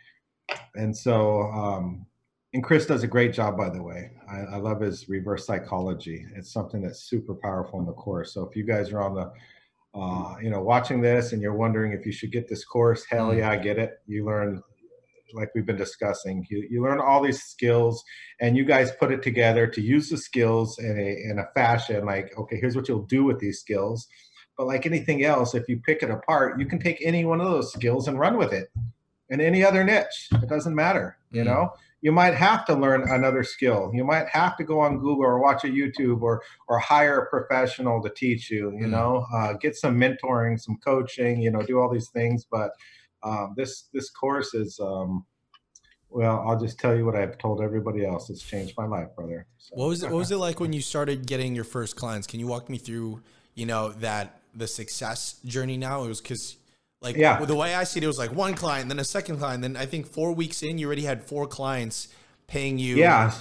[0.76, 2.06] and so um,
[2.54, 4.12] and Chris does a great job, by the way.
[4.30, 6.24] I, I, love his reverse psychology.
[6.36, 8.32] It's something that's super powerful in the course.
[8.32, 9.30] So if you guys are on the,
[9.94, 13.28] uh, you know, watching this and you're wondering if you should get this course, hell
[13.28, 13.38] mm.
[13.38, 13.98] yeah, I get it.
[14.06, 14.62] You learn
[15.32, 16.46] like we've been discussing.
[16.48, 18.04] You, you learn all these skills
[18.40, 22.04] and you guys put it together to use the skills in a, in a fashion
[22.04, 24.08] like, okay, here's what you'll do with these skills.
[24.56, 27.50] But like anything else, if you pick it apart, you can take any one of
[27.50, 28.70] those skills and run with it
[29.28, 30.28] in any other niche.
[30.32, 31.50] It doesn't matter, you mm-hmm.
[31.50, 31.72] know?
[32.02, 33.90] You might have to learn another skill.
[33.92, 37.26] You might have to go on Google or watch a YouTube or or hire a
[37.26, 38.70] professional to teach you.
[38.78, 38.90] You mm.
[38.90, 41.40] know, uh, get some mentoring, some coaching.
[41.40, 42.46] You know, do all these things.
[42.48, 42.72] But
[43.26, 45.24] um, this this course is um,
[46.10, 48.30] well i'll just tell you what i've told everybody else.
[48.30, 49.46] It's changed my life brother.
[49.58, 49.76] So.
[49.76, 52.26] what was it what was it like when you started getting your first clients?
[52.26, 53.20] Can you walk me through
[53.54, 56.04] you know that the success journey now?
[56.04, 56.56] It was because
[57.02, 57.44] like yeah.
[57.44, 59.76] the way i see it it was like one client then a second client then
[59.76, 62.08] i think four weeks in you already had four clients
[62.46, 62.96] paying you.
[62.96, 63.32] Yeah.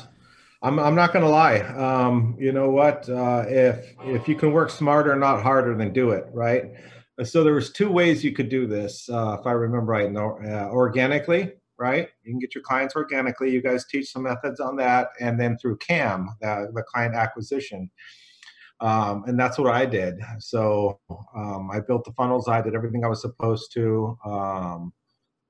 [0.61, 1.59] I'm, I'm not gonna lie.
[1.59, 3.07] Um, you know what?
[3.07, 6.71] Uh, if if you can work smarter not harder then do it right
[7.23, 10.13] so there was two ways you could do this, uh, if I remember right.
[10.15, 12.09] Uh, organically, right?
[12.23, 13.51] You can get your clients organically.
[13.51, 17.89] You guys teach some methods on that, and then through CAM, the, the client acquisition.
[18.81, 20.19] Um, and that's what I did.
[20.39, 20.99] So
[21.35, 22.49] um, I built the funnels.
[22.49, 24.17] I did everything I was supposed to.
[24.25, 24.93] Um,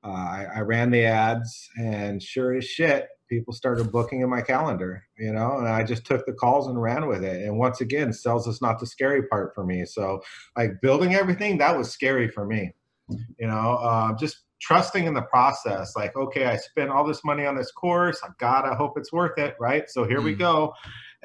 [0.05, 4.41] uh, I, I, ran the ads, and sure as shit, people started booking in my
[4.41, 5.03] calendar.
[5.17, 7.45] You know, and I just took the calls and ran with it.
[7.45, 9.85] And once again, sales is not the scary part for me.
[9.85, 10.21] So
[10.55, 12.73] like building everything, that was scary for me.
[13.09, 17.45] You know, uh, just trusting in the process like okay i spent all this money
[17.45, 20.23] on this course i gotta hope it's worth it right so here mm.
[20.23, 20.73] we go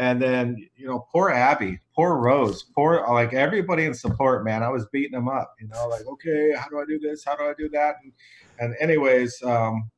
[0.01, 4.63] and then, you know, poor Abby, poor Rose, poor like everybody in support, man.
[4.63, 7.23] I was beating them up, you know, like, okay, how do I do this?
[7.23, 7.97] How do I do that?
[8.03, 8.13] And,
[8.59, 9.91] and anyways, um,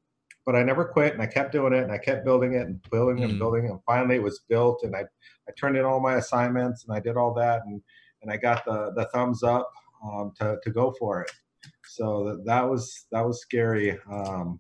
[0.44, 2.84] but I never quit and I kept doing it and I kept building it and
[2.90, 3.30] building mm.
[3.30, 3.66] and building.
[3.66, 6.98] And finally it was built and I, I turned in all my assignments and I
[6.98, 7.80] did all that and,
[8.22, 9.70] and I got the, the thumbs up
[10.04, 11.30] um, to, to go for it.
[11.86, 13.96] So that, that was, that was scary.
[14.10, 14.58] Um,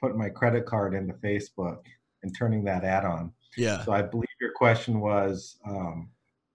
[0.00, 1.78] putting my credit card into Facebook
[2.22, 3.32] and turning that ad on.
[3.56, 3.84] Yeah.
[3.84, 6.10] So I believe your question was um,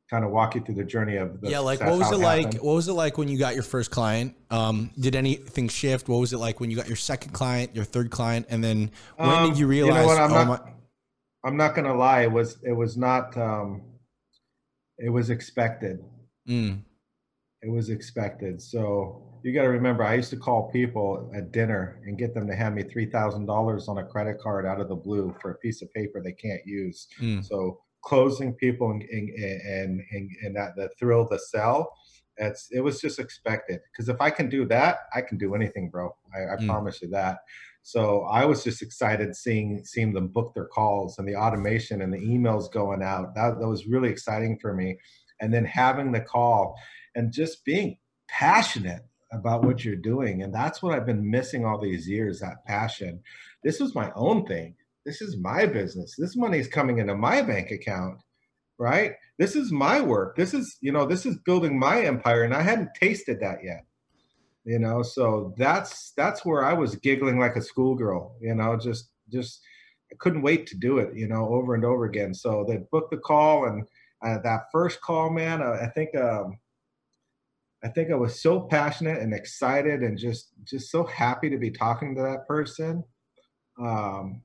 [0.10, 2.20] kind of walk you through the journey of the yeah like what was it, it
[2.20, 4.36] like what was it like when you got your first client?
[4.50, 6.10] Um, did anything shift?
[6.10, 8.92] What was it like when you got your second client your third client and then
[9.18, 10.72] when um, did you realize you know what, I'm, oh, not, my-
[11.44, 13.82] I'm not gonna lie it was it was not um,
[14.98, 16.04] it was expected.
[16.50, 16.82] Mm.
[17.62, 18.62] it was expected.
[18.62, 22.48] So you got to remember, I used to call people at dinner and get them
[22.48, 25.52] to hand me three thousand dollars on a credit card out of the blue for
[25.52, 27.08] a piece of paper they can't use.
[27.20, 27.46] Mm.
[27.46, 31.92] So closing people and and and, and that the thrill, the sell,
[32.38, 33.80] it's it was just expected.
[33.92, 36.16] Because if I can do that, I can do anything, bro.
[36.34, 36.68] I, I mm.
[36.68, 37.40] promise you that.
[37.84, 42.14] So I was just excited seeing seeing them book their calls and the automation and
[42.14, 43.34] the emails going out.
[43.36, 44.98] That that was really exciting for me.
[45.40, 46.76] And then having the call
[47.16, 47.98] and just being
[48.30, 49.02] passionate
[49.32, 50.44] about what you're doing.
[50.44, 53.22] And that's what I've been missing all these years that passion.
[53.64, 54.76] This was my own thing.
[55.06, 56.16] This is my business.
[56.18, 58.20] This money is coming into my bank account,
[58.78, 59.14] right?
[59.40, 60.36] This is my work.
[60.36, 62.44] This is, you know, this is building my empire.
[62.44, 63.86] And I hadn't tasted that yet.
[64.64, 69.10] You know, so that's that's where I was giggling like a schoolgirl, you know, just
[69.32, 69.60] just
[70.12, 72.36] I couldn't wait to do it, you know, over and over again.
[72.36, 73.88] So they booked the call and
[74.24, 76.60] uh, that first call, man, uh, I think um,
[77.84, 81.72] I think I was so passionate and excited and just just so happy to be
[81.72, 83.04] talking to that person.
[83.80, 84.44] Um,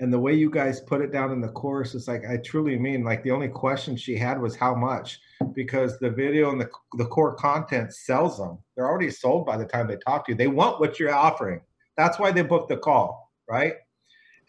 [0.00, 2.78] and the way you guys put it down in the course is like I truly
[2.78, 5.18] mean like the only question she had was how much
[5.54, 8.58] because the video and the the core content sells them.
[8.76, 10.36] They're already sold by the time they talk to you.
[10.36, 11.62] They want what you're offering.
[11.96, 13.74] That's why they booked the call, right?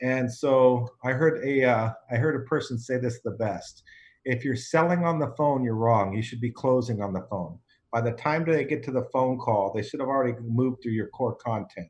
[0.01, 3.83] And so I heard a uh, I heard a person say this the best.
[4.25, 6.13] If you're selling on the phone, you're wrong.
[6.13, 7.57] You should be closing on the phone
[7.91, 10.91] by the time they get to the phone call, they should have already moved through
[10.91, 11.89] your core content,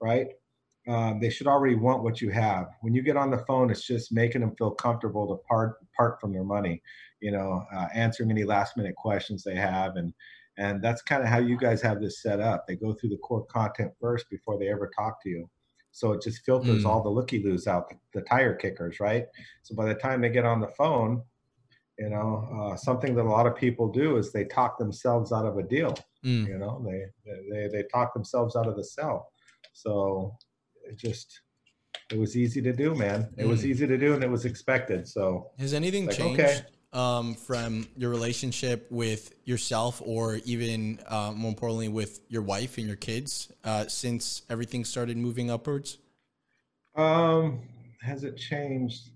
[0.00, 0.28] right?
[0.88, 2.66] Um, they should already want what you have.
[2.80, 6.20] When you get on the phone, it's just making them feel comfortable to part part
[6.20, 6.82] from their money,
[7.20, 10.12] you know, uh, answering any last minute questions they have, and
[10.58, 12.66] and that's kind of how you guys have this set up.
[12.66, 15.48] They go through the core content first before they ever talk to you.
[15.92, 16.86] So it just filters mm.
[16.86, 19.26] all the looky loos out, the, the tire kickers, right?
[19.62, 21.22] So by the time they get on the phone,
[21.98, 25.44] you know uh, something that a lot of people do is they talk themselves out
[25.44, 26.46] of a deal mm.
[26.46, 27.04] you know they,
[27.50, 29.30] they they talk themselves out of the sell
[29.72, 30.36] so
[30.88, 31.40] it just
[32.10, 33.48] it was easy to do man it mm.
[33.48, 36.64] was easy to do and it was expected so has anything like, changed okay.
[36.92, 42.86] um, from your relationship with yourself or even uh, more importantly with your wife and
[42.86, 45.98] your kids uh, since everything started moving upwards
[46.96, 47.60] um
[48.00, 49.11] has it changed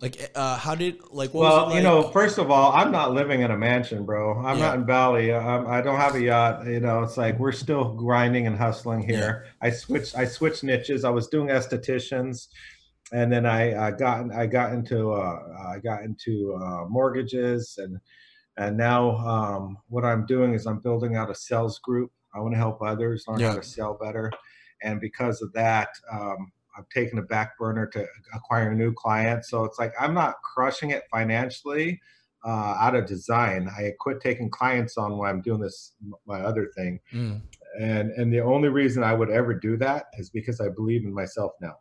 [0.00, 1.34] like, uh, how did like?
[1.34, 1.74] well, like?
[1.74, 4.38] you know, first of all, I'm not living in a mansion, bro.
[4.38, 4.66] I'm yeah.
[4.66, 5.32] not in Bali.
[5.32, 6.66] I'm, I do not have a yacht.
[6.66, 9.44] You know, it's like we're still grinding and hustling here.
[9.44, 9.50] Yeah.
[9.60, 10.16] I switched.
[10.16, 11.04] I switched niches.
[11.04, 12.46] I was doing estheticians,
[13.12, 17.98] and then I, I got I got into uh, I got into uh, mortgages, and
[18.56, 22.12] and now um, what I'm doing is I'm building out a sales group.
[22.32, 23.48] I want to help others learn yeah.
[23.48, 24.30] how to sell better,
[24.80, 25.88] and because of that.
[26.12, 29.50] Um, I've taken a back burner to acquiring new clients.
[29.50, 32.00] So it's like I'm not crushing it financially
[32.44, 33.68] uh, out of design.
[33.68, 35.94] I quit taking clients on when I'm doing this
[36.26, 37.40] my other thing, mm.
[37.80, 41.12] and and the only reason I would ever do that is because I believe in
[41.12, 41.76] myself now.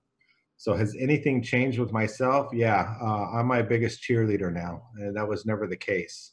[0.60, 2.48] So has anything changed with myself?
[2.52, 6.32] Yeah, uh, I'm my biggest cheerleader now, and that was never the case.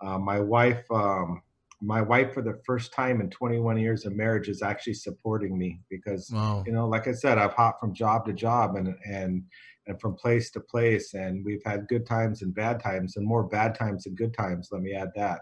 [0.00, 0.84] Uh, my wife.
[0.90, 1.42] Um,
[1.82, 5.80] my wife for the first time in 21 years of marriage is actually supporting me
[5.90, 6.62] because wow.
[6.66, 9.42] you know like i said i've hopped from job to job and and
[9.88, 13.42] and from place to place and we've had good times and bad times and more
[13.42, 15.40] bad times than good times let me add that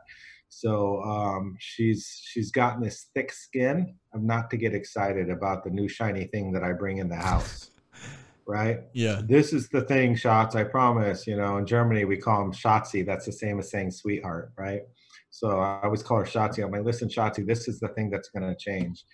[0.52, 5.70] So um, she's she's gotten this thick skin of not to get excited about the
[5.70, 7.70] new shiny thing that I bring in the house.
[8.46, 8.80] right?
[8.92, 9.20] Yeah.
[9.24, 10.56] This is the thing, shots.
[10.56, 11.24] I promise.
[11.24, 13.06] You know, in Germany we call them Schatzi.
[13.06, 14.82] That's the same as saying sweetheart, right?
[15.30, 16.64] So I always call her Schatzi.
[16.64, 19.04] I'm like, listen, Schatzi, this is the thing that's going to change.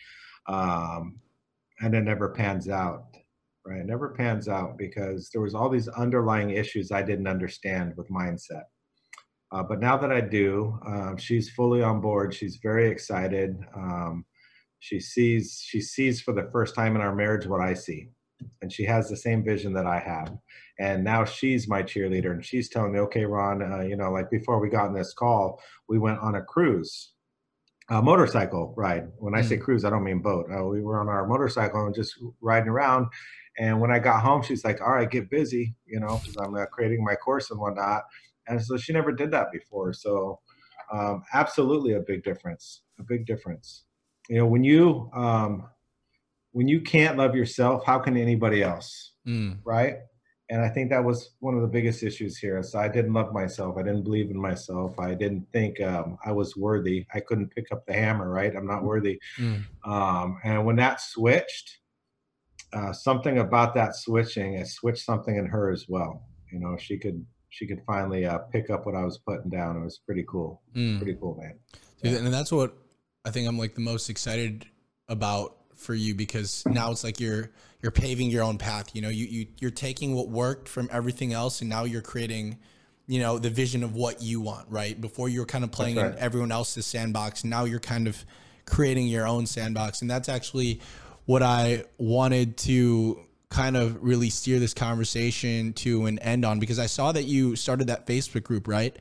[0.49, 1.19] Um,
[1.81, 3.05] and it never pans out,
[3.67, 3.81] right?
[3.81, 8.09] It never pans out because there was all these underlying issues I didn't understand with
[8.09, 8.65] mindset.
[9.53, 12.35] Uh, but now that I do, um, she's fully on board.
[12.35, 13.57] She's very excited.
[13.75, 14.25] Um,
[14.81, 18.09] she sees she sees for the first time in our marriage what I see,
[18.61, 20.37] and she has the same vision that I have.
[20.79, 24.31] And now she's my cheerleader, and she's telling me, "Okay, Ron, uh, you know, like
[24.31, 27.13] before we got in this call, we went on a cruise,
[27.89, 29.09] a motorcycle ride.
[29.19, 29.63] When I say mm.
[29.63, 30.47] cruise, I don't mean boat.
[30.51, 33.07] Uh, we were on our motorcycle and just riding around."
[33.59, 36.55] And when I got home, she's like, "All right, get busy, you know, because I'm
[36.55, 38.03] uh, creating my course and whatnot."
[38.49, 40.41] and so she never did that before so
[40.93, 43.85] um, absolutely a big difference a big difference
[44.29, 45.69] you know when you um,
[46.53, 49.57] when you can't love yourself how can anybody else mm.
[49.65, 49.97] right
[50.51, 53.33] and i think that was one of the biggest issues here so i didn't love
[53.33, 57.55] myself i didn't believe in myself i didn't think um, i was worthy i couldn't
[57.55, 59.63] pick up the hammer right i'm not worthy mm.
[59.85, 61.79] um, and when that switched
[62.73, 66.23] uh, something about that switching it switched something in her as well
[66.53, 67.25] you know she could
[67.57, 69.79] she could finally uh, pick up what I was putting down.
[69.79, 70.61] It was pretty cool.
[70.75, 70.99] Mm.
[70.99, 71.55] Pretty cool, man.
[72.03, 72.19] Yeah.
[72.19, 72.77] And that's what
[73.25, 74.67] I think I'm like the most excited
[75.09, 77.51] about for you because now it's like you're
[77.83, 78.95] you're paving your own path.
[78.95, 82.59] You know, you you you're taking what worked from everything else, and now you're creating,
[83.07, 84.67] you know, the vision of what you want.
[84.71, 86.13] Right before you were kind of playing right.
[86.13, 87.45] in everyone else's sandbox.
[87.45, 88.25] Now you're kind of
[88.65, 90.81] creating your own sandbox, and that's actually
[91.27, 96.79] what I wanted to kind of really steer this conversation to an end on because
[96.79, 98.97] I saw that you started that Facebook group, right?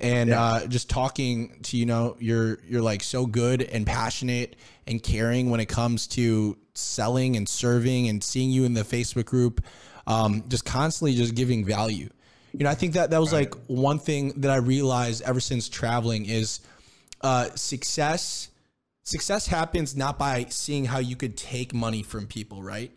[0.00, 0.42] And yeah.
[0.42, 5.50] uh, just talking to you know you're you're like so good and passionate and caring
[5.50, 9.64] when it comes to selling and serving and seeing you in the Facebook group,
[10.06, 12.10] um, just constantly just giving value.
[12.52, 15.68] You know, I think that that was like one thing that I realized ever since
[15.68, 16.60] traveling is
[17.20, 18.48] uh, success.
[19.02, 22.90] Success happens not by seeing how you could take money from people, right?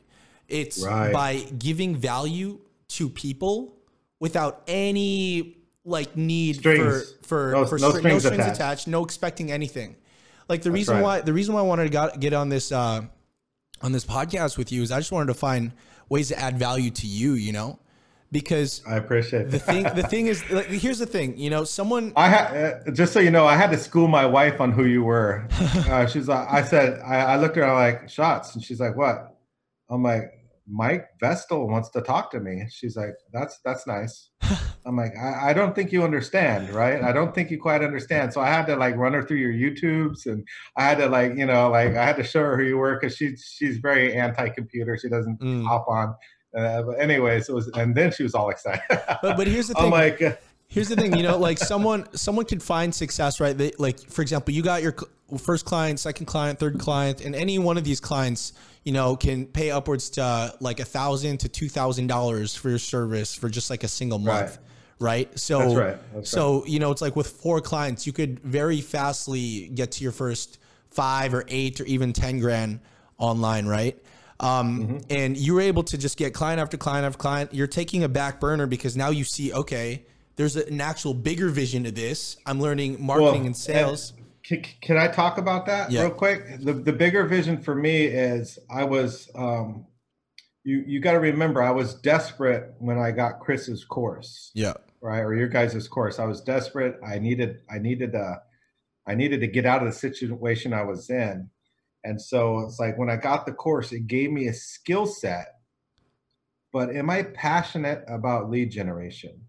[0.48, 1.12] It's right.
[1.12, 3.74] by giving value to people
[4.20, 5.57] without any
[5.88, 7.14] like need strings.
[7.24, 8.56] for for, no, for no, stri- strings, no strings attached.
[8.56, 8.88] attached.
[8.88, 9.96] no expecting anything.
[10.50, 11.04] Like the That's reason right.
[11.04, 13.02] why the reason why I wanted to got, get on this uh,
[13.82, 15.72] on this podcast with you is I just wanted to find
[16.10, 17.34] ways to add value to you.
[17.34, 17.80] You know,
[18.32, 19.84] because I appreciate the thing.
[19.84, 21.38] The thing is, like, here's the thing.
[21.38, 22.14] You know, someone.
[22.16, 24.86] I had uh, just so you know, I had to school my wife on who
[24.86, 25.48] you were.
[25.88, 28.98] Uh, she's like, I said, I, I looked at her like shots, and she's like,
[28.98, 29.38] "What?"
[29.90, 30.37] I'm like,
[30.70, 32.66] Mike Vestil wants to talk to me.
[32.70, 34.30] She's like, that's that's nice.
[34.86, 37.04] I'm like, I, I, don't think you understand, right?
[37.04, 38.34] I don't think you quite understand.
[38.34, 40.48] So I had to like run her through your YouTubes, and
[40.78, 43.00] I had to like, you know, like I had to show her who you were
[43.00, 44.98] because she's she's very anti-computer.
[44.98, 45.66] She doesn't mm.
[45.66, 46.16] hop on.
[46.58, 48.82] Uh, but anyways, it was, and then she was all excited.
[48.90, 49.86] but but here's the thing.
[49.86, 50.22] I'm like.
[50.70, 53.58] Here's the thing, you know, like someone someone can find success, right?
[53.58, 54.96] They, like for example, you got your
[55.38, 58.52] first client, second client, third client, and any one of these clients,
[58.84, 62.80] you know, can pay upwards to like a thousand to two thousand dollars for your
[62.80, 64.60] service for just like a single month.
[65.00, 65.30] Right.
[65.30, 65.40] right?
[65.40, 66.14] So, That's right.
[66.14, 66.70] That's so, right.
[66.70, 70.60] you know, it's like with four clients, you could very fastly get to your first
[70.92, 72.82] five or eight or even 10 grand
[73.18, 73.68] online.
[73.68, 73.98] Right.
[74.40, 74.98] Um, mm-hmm.
[75.10, 77.54] and you were able to just get client after client after client.
[77.54, 80.06] You're taking a back burner because now you see, okay,
[80.38, 82.38] there's an actual bigger vision to this.
[82.46, 84.14] I'm learning marketing well, and sales.
[84.16, 86.04] And- can, can I talk about that yeah.
[86.04, 86.62] real quick?
[86.62, 89.86] The the bigger vision for me is I was um,
[90.64, 94.52] you you got to remember I was desperate when I got Chris's course.
[94.56, 94.74] Yeah.
[95.02, 96.18] Right or your guys' course.
[96.18, 96.98] I was desperate.
[97.06, 98.42] I needed I needed to
[99.06, 101.50] I needed to get out of the situation I was in.
[102.04, 105.48] And so it's like when I got the course, it gave me a skill set.
[106.72, 109.47] But am I passionate about lead generation?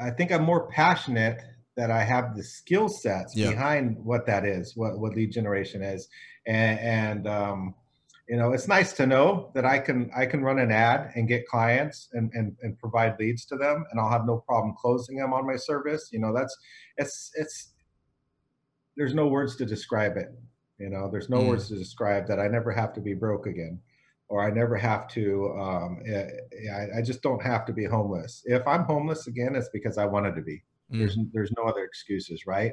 [0.00, 1.40] I think I'm more passionate
[1.76, 3.50] that I have the skill sets yeah.
[3.50, 6.08] behind what that is, what what lead generation is,
[6.46, 7.74] and, and um,
[8.28, 11.28] you know, it's nice to know that I can I can run an ad and
[11.28, 15.16] get clients and, and and provide leads to them, and I'll have no problem closing
[15.16, 16.08] them on my service.
[16.12, 16.56] You know, that's
[16.96, 17.72] it's it's
[18.96, 20.28] there's no words to describe it.
[20.78, 21.48] You know, there's no mm.
[21.48, 23.80] words to describe that I never have to be broke again
[24.28, 25.54] or I never have to.
[25.58, 26.26] Um, eh,
[26.72, 28.42] I, I, just don't have to be homeless.
[28.46, 30.62] If I'm homeless again, it's because I wanted to be.
[30.92, 30.98] Mm.
[30.98, 32.72] There's there's no other excuses, right?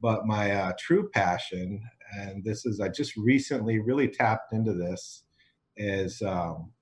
[0.00, 1.82] But my uh, true passion,
[2.18, 5.22] and this is I just recently really tapped into this,
[5.76, 6.72] is um,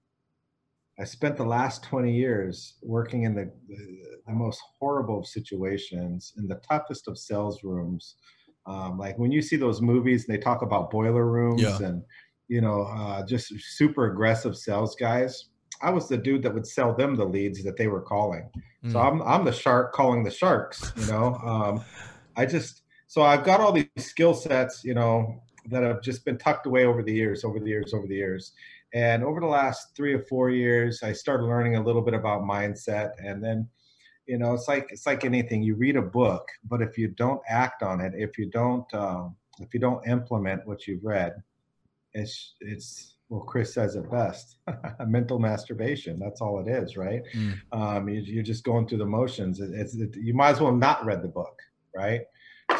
[0.98, 6.34] I spent the last 20 years working in the, the, the most horrible of situations
[6.36, 8.16] in the toughest of sales rooms.
[8.66, 11.78] Um, like when you see those movies and they talk about boiler rooms Yeah.
[11.78, 12.02] and
[12.51, 15.46] you know uh, just super aggressive sales guys.
[15.82, 18.51] I was the dude that would sell them the leads that they were calling.
[18.88, 19.07] So Mm.
[19.07, 20.92] I'm I'm the shark calling the sharks.
[20.96, 21.84] You know, um,
[22.36, 24.82] I just so I've got all these skill sets.
[24.84, 28.07] You know that have just been tucked away over the years, over the years, over
[28.07, 28.53] the years.
[28.92, 32.42] And over the last three or four years, I started learning a little bit about
[32.42, 33.12] mindset.
[33.24, 33.68] And then,
[34.26, 35.62] you know, it's like it's like anything.
[35.62, 39.36] You read a book, but if you don't act on it, if you don't um,
[39.61, 41.34] if you don't implement what you've read,
[42.14, 44.56] it's it's well, Chris says it best:
[45.06, 46.18] mental masturbation.
[46.18, 47.22] That's all it is, right?
[47.34, 47.58] Mm.
[47.72, 49.61] Um, you, you're just going through the motions.
[49.61, 51.61] It, it's it, you might as well not read the book,
[51.94, 52.22] right?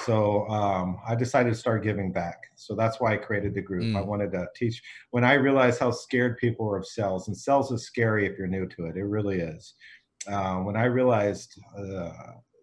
[0.05, 2.45] So um, I decided to start giving back.
[2.57, 3.85] So that's why I created the group.
[3.85, 3.97] Mm.
[3.97, 4.83] I wanted to teach.
[5.11, 8.47] When I realized how scared people were of cells and cells is scary if you're
[8.47, 8.97] new to it.
[8.97, 9.75] It really is.
[10.27, 12.13] Uh, when I realized uh,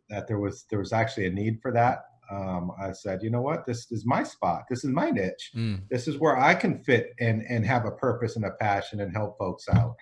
[0.10, 3.42] that there was there was actually a need for that, um, I said, you know
[3.42, 4.64] what, this is my spot.
[4.70, 5.52] This is my niche.
[5.56, 5.82] Mm.
[5.90, 9.12] This is where I can fit and and have a purpose and a passion and
[9.14, 9.96] help folks out.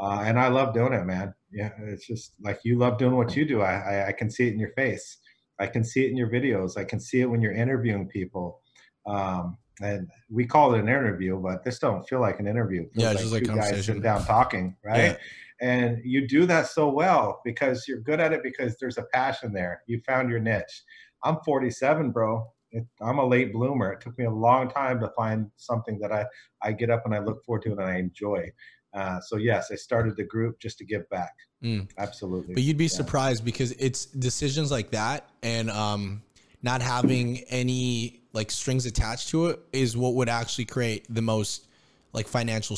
[0.00, 1.34] Uh, and I love doing it, man.
[1.52, 3.62] Yeah, it's just like you love doing what you do.
[3.62, 5.18] I, I I can see it in your face.
[5.60, 6.76] I can see it in your videos.
[6.76, 8.60] I can see it when you're interviewing people.
[9.06, 12.82] Um, and we call it an interview, but this don't feel like an interview.
[12.82, 15.18] It Yeah, it's just like guys sitting down talking, right?
[15.60, 19.52] And you do that so well because you're good at it because there's a passion
[19.52, 19.82] there.
[19.86, 20.82] You found your niche.
[21.24, 22.46] I'm 47, bro.
[22.70, 23.92] It, I'm a late bloomer.
[23.92, 26.26] It took me a long time to find something that I,
[26.62, 28.50] I get up and I look forward to and I enjoy.
[28.92, 31.32] Uh, so yes, I started the group just to give back.
[31.62, 31.88] Mm.
[31.98, 32.54] Absolutely.
[32.54, 32.90] But you'd be Yeah.
[32.90, 36.22] surprised because it's decisions like that and um,
[36.62, 41.66] not having any like strings attached to it is what would actually create the most
[42.12, 42.76] like financial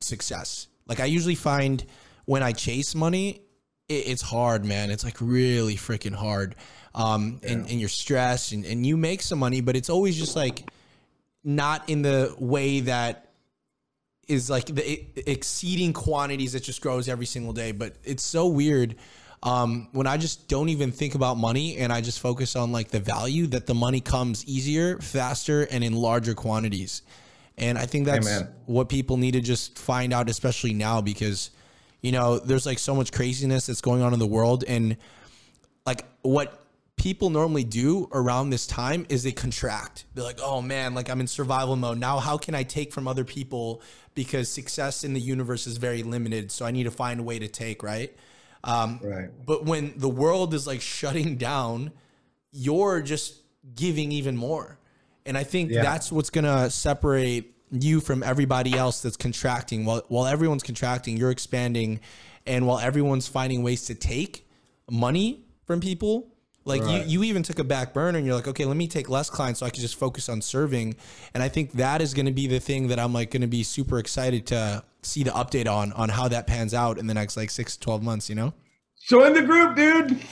[0.00, 0.66] success.
[0.86, 1.84] Like I usually find
[2.24, 3.42] when I chase money,
[3.88, 4.90] it's hard, man.
[4.90, 6.54] It's like really freaking hard.
[6.94, 10.34] Um, and, and you're stressed and, and you make some money, but it's always just
[10.36, 10.70] like
[11.44, 13.30] not in the way that
[14.26, 17.72] is like the exceeding quantities that just grows every single day.
[17.72, 18.96] But it's so weird
[19.42, 22.88] um, when I just don't even think about money and I just focus on like
[22.88, 27.02] the value that the money comes easier, faster, and in larger quantities.
[27.56, 28.48] And I think that's Amen.
[28.66, 31.50] what people need to just find out, especially now, because
[32.00, 34.96] you know there's like so much craziness that's going on in the world, and
[35.86, 36.64] like what
[36.96, 40.04] people normally do around this time is they contract.
[40.14, 41.98] They're like, oh man, like I'm in survival mode.
[41.98, 43.82] Now, how can I take from other people?
[44.14, 46.50] Because success in the universe is very limited.
[46.50, 48.14] So I need to find a way to take, right?
[48.64, 49.28] Um, right.
[49.46, 51.92] but when the world is like shutting down,
[52.50, 53.36] you're just
[53.76, 54.78] giving even more.
[55.24, 55.82] And I think Yeah.
[55.82, 59.84] that's what's going to separate you from everybody else that's contracting.
[59.84, 62.00] While, while everyone's contracting, you're expanding.
[62.46, 64.48] And while everyone's finding ways to take
[64.90, 66.28] money from people,
[66.64, 67.06] like Right.
[67.06, 69.30] you, you even took a back burner and you're like, okay, let me take less
[69.30, 70.96] clients so I can just focus on serving.
[71.34, 73.46] And I think that is going to be the thing that I'm like going to
[73.48, 77.14] be super excited to see the update on, on how that pans out in the
[77.14, 78.52] next like six to 12 months, you know?
[79.08, 80.20] Join the group, dude.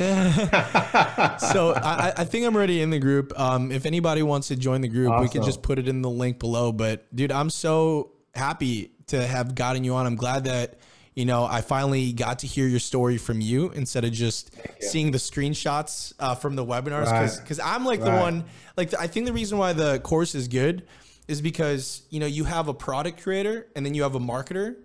[1.40, 3.32] so I, I think I'm already in the group.
[3.40, 6.10] Um, if anybody wants to join the group, we can just put it in the
[6.10, 6.72] link below.
[6.72, 10.04] But dude, I'm so happy to have gotten you on.
[10.04, 10.78] I'm glad that
[11.14, 15.10] you know I finally got to hear your story from you instead of just seeing
[15.10, 17.06] the screenshots uh, from the webinars.
[17.06, 17.34] Right.
[17.40, 18.44] Because I'm like the one.
[18.76, 20.86] Like I think the reason why the course is good
[21.28, 24.76] is because you know you have a product creator and then you have a marketer.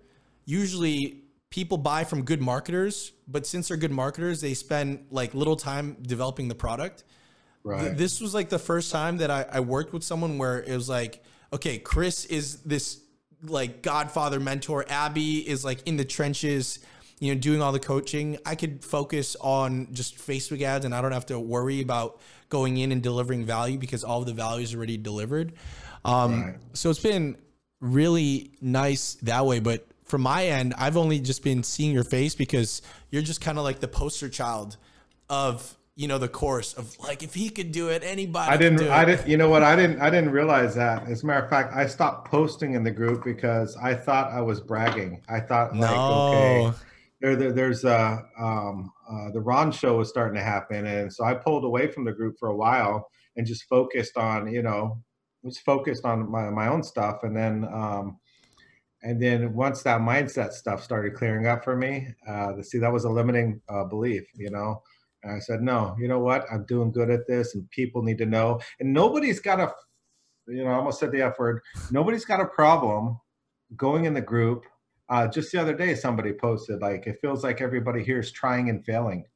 [0.46, 1.21] Usually
[1.52, 5.98] people buy from good marketers, but since they're good marketers, they spend like little time
[6.00, 7.04] developing the product.
[7.62, 7.96] Right.
[7.96, 10.88] This was like the first time that I, I worked with someone where it was
[10.88, 11.22] like,
[11.52, 13.02] okay, Chris is this
[13.44, 14.86] like godfather mentor.
[14.88, 16.78] Abby is like in the trenches,
[17.20, 18.38] you know, doing all the coaching.
[18.46, 22.78] I could focus on just Facebook ads and I don't have to worry about going
[22.78, 25.52] in and delivering value because all of the value is already delivered.
[26.02, 26.54] Um, Right.
[26.72, 27.36] So it's been
[27.80, 29.60] really nice that way.
[29.60, 33.56] But from my end, I've only just been seeing your face because you're just kind
[33.56, 34.76] of like the poster child
[35.30, 38.52] of you know the course of like if he could do it, anybody.
[38.52, 38.90] I didn't.
[38.90, 39.26] I didn't.
[39.26, 39.62] You know what?
[39.62, 40.02] I didn't.
[40.02, 41.08] I didn't realize that.
[41.08, 44.42] As a matter of fact, I stopped posting in the group because I thought I
[44.42, 45.22] was bragging.
[45.30, 46.74] I thought like, okay, No.
[47.22, 51.24] there, there there's uh, um, uh, the Ron show was starting to happen, and so
[51.24, 54.98] I pulled away from the group for a while and just focused on you know,
[55.42, 58.18] was focused on my my own stuff, and then um,
[59.02, 63.04] and then once that mindset stuff started clearing up for me, uh, see that was
[63.04, 64.82] a limiting uh, belief, you know.
[65.24, 66.46] And I said, no, you know what?
[66.52, 68.60] I'm doing good at this, and people need to know.
[68.80, 69.72] And nobody's got a,
[70.48, 71.60] you know, I almost said the F word.
[71.90, 73.20] Nobody's got a problem
[73.76, 74.64] going in the group.
[75.08, 78.68] Uh, just the other day, somebody posted like, it feels like everybody here is trying
[78.70, 79.26] and failing.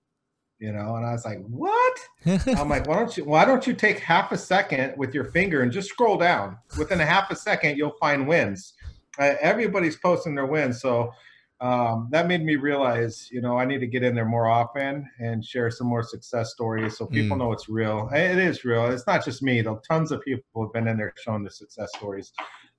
[0.59, 1.99] you know, and I was like, what?
[2.25, 5.63] I'm like, why don't you why don't you take half a second with your finger
[5.63, 6.57] and just scroll down?
[6.79, 8.75] Within a half a second, you'll find wins.
[9.19, 11.13] Uh, everybody's posting their wins, so
[11.61, 15.09] um, that made me realize, you know, I need to get in there more often
[15.19, 17.41] and share some more success stories so people mm.
[17.41, 18.11] know it's real.
[18.13, 18.91] It is real.
[18.91, 19.63] It's not just me.
[19.63, 22.33] Though tons of people have been in there showing the success stories.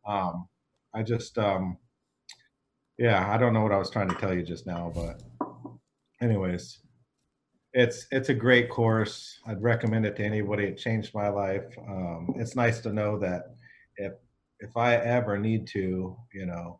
[0.08, 0.48] Um,
[0.94, 1.78] I just, um,
[3.00, 5.24] yeah, I don't know what I was trying to tell you just now, but
[6.22, 6.80] anyways,
[7.74, 9.40] it's it's a great course.
[9.48, 10.66] I'd recommend it to anybody.
[10.66, 11.66] It changed my life.
[11.88, 13.56] Um, it's nice to know that
[13.98, 14.14] if
[14.60, 16.80] if I ever need to, you know,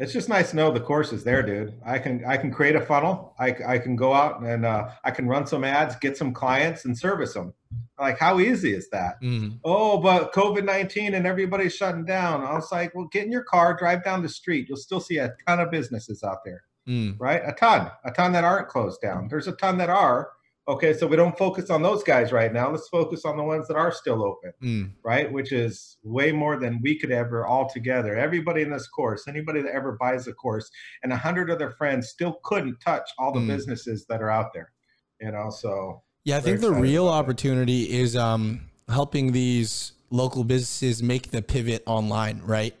[0.00, 1.74] it's just nice to know the course is there, dude.
[1.84, 3.34] I can I can create a funnel.
[3.38, 6.84] I, I can go out and uh, I can run some ads, get some clients,
[6.84, 7.54] and service them.
[7.96, 9.22] Like how easy is that?
[9.22, 9.60] Mm.
[9.64, 12.42] Oh, but COVID nineteen and everybody's shutting down.
[12.42, 14.68] I was like, well, get in your car, drive down the street.
[14.68, 17.14] You'll still see a ton of businesses out there, mm.
[17.20, 17.42] right?
[17.44, 19.28] A ton, a ton that aren't closed down.
[19.28, 20.30] There's a ton that are,
[20.68, 22.70] Okay, so we don't focus on those guys right now.
[22.70, 24.90] Let's focus on the ones that are still open, mm.
[25.04, 25.30] right?
[25.30, 28.16] Which is way more than we could ever all together.
[28.16, 30.68] Everybody in this course, anybody that ever buys a course,
[31.04, 33.46] and a hundred other friends still couldn't touch all the mm.
[33.46, 34.72] businesses that are out there.
[35.20, 38.00] You know, so yeah, I think the real opportunity it.
[38.00, 42.74] is um, helping these local businesses make the pivot online, right?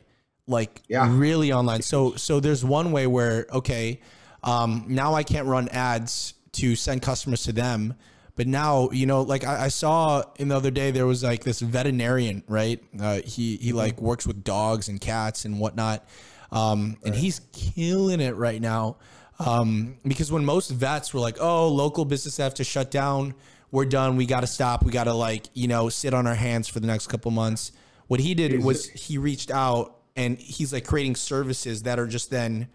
[0.48, 1.08] Like yeah.
[1.08, 1.82] really online.
[1.82, 4.00] So so there's one way where okay,
[4.42, 7.94] um, now I can't run ads to send customers to them.
[8.34, 11.42] But now, you know, like I, I saw in the other day, there was like
[11.42, 12.82] this veterinarian, right?
[13.00, 13.78] Uh, he he mm-hmm.
[13.78, 16.06] like works with dogs and cats and whatnot,
[16.52, 18.98] um, and he's killing it right now.
[19.38, 23.34] Um, because when most vets were like, "Oh, local business have to shut down,"
[23.70, 24.16] we're done.
[24.16, 24.84] We got to stop.
[24.84, 27.72] We got to like you know sit on our hands for the next couple months.
[28.06, 32.30] What he did was he reached out and he's like creating services that are just
[32.30, 32.68] then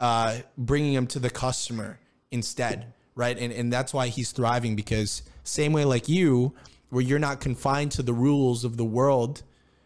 [0.00, 1.98] uh, bringing them to the customer
[2.30, 3.36] instead right?
[3.38, 6.54] And and that's why he's thriving because same way like you,
[6.90, 9.42] where you're not confined to the rules of the world,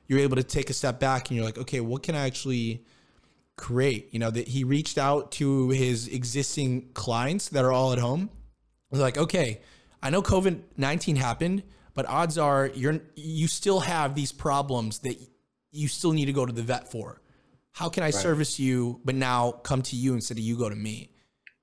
[0.06, 2.84] you're able to take a step back and you're like, okay, what can I actually
[3.56, 4.08] create?
[4.12, 8.30] You know, that he reached out to his existing clients that are all at home.
[8.90, 9.60] They're like, okay,
[10.02, 11.62] I know COVID nineteen happened,
[11.94, 15.18] but odds are you're you still have these problems that
[15.72, 17.20] you still need to go to the vet for.
[17.72, 18.14] How can I right.
[18.14, 21.10] service you, but now come to you instead of you go to me?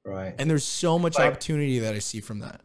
[0.05, 0.33] Right.
[0.37, 2.61] And there's so much like, opportunity that I see from that.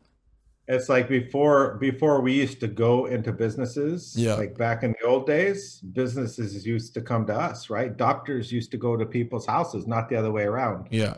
[0.68, 4.14] It's like before before we used to go into businesses.
[4.16, 4.34] Yeah.
[4.34, 7.96] Like back in the old days, businesses used to come to us, right?
[7.96, 10.88] Doctors used to go to people's houses, not the other way around.
[10.90, 11.16] Yeah.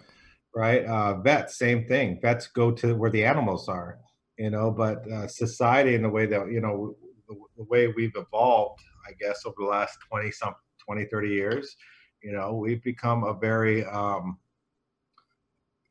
[0.54, 0.84] Right.
[0.84, 2.18] Uh, vets, same thing.
[2.20, 3.98] Vets go to where the animals are,
[4.38, 6.94] you know, but uh, society and the way that, you know,
[7.28, 10.54] the, the way we've evolved, I guess, over the last 20 some
[10.84, 11.76] 20, 30 years,
[12.22, 14.38] you know, we've become a very um,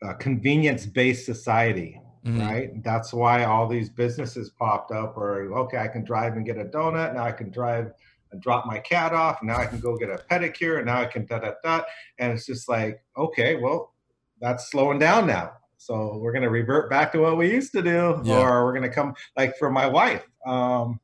[0.02, 2.42] a convenience-based society, mm-hmm.
[2.42, 2.84] right?
[2.84, 5.18] That's why all these businesses popped up.
[5.18, 7.14] Or okay, I can drive and get a donut.
[7.14, 7.92] Now I can drive
[8.32, 9.42] and drop my cat off.
[9.42, 10.78] Now I can go get a pedicure.
[10.78, 11.82] And now I can da da da.
[12.20, 13.94] And it's just like, okay, well,
[14.40, 15.54] that's slowing down now.
[15.78, 18.40] So we're gonna revert back to what we used to do, yeah.
[18.40, 20.28] or we're gonna come like for my wife.
[20.46, 21.00] Um,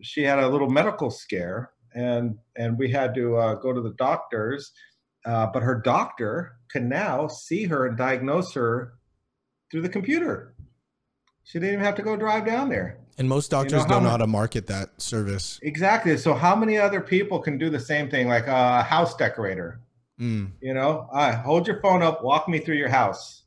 [0.00, 3.94] she had a little medical scare, and and we had to uh, go to the
[3.94, 4.72] doctors
[5.24, 8.94] uh, but her doctor can now see her and diagnose her
[9.70, 10.54] through the computer.
[11.44, 12.98] She didn't even have to go drive down there.
[13.18, 15.58] And most doctors you know, don't know how to market that service.
[15.62, 16.16] Exactly.
[16.16, 19.80] So how many other people can do the same thing, like a house decorator?
[20.20, 20.52] Mm.
[20.60, 23.40] You know, uh, hold your phone up, walk me through your house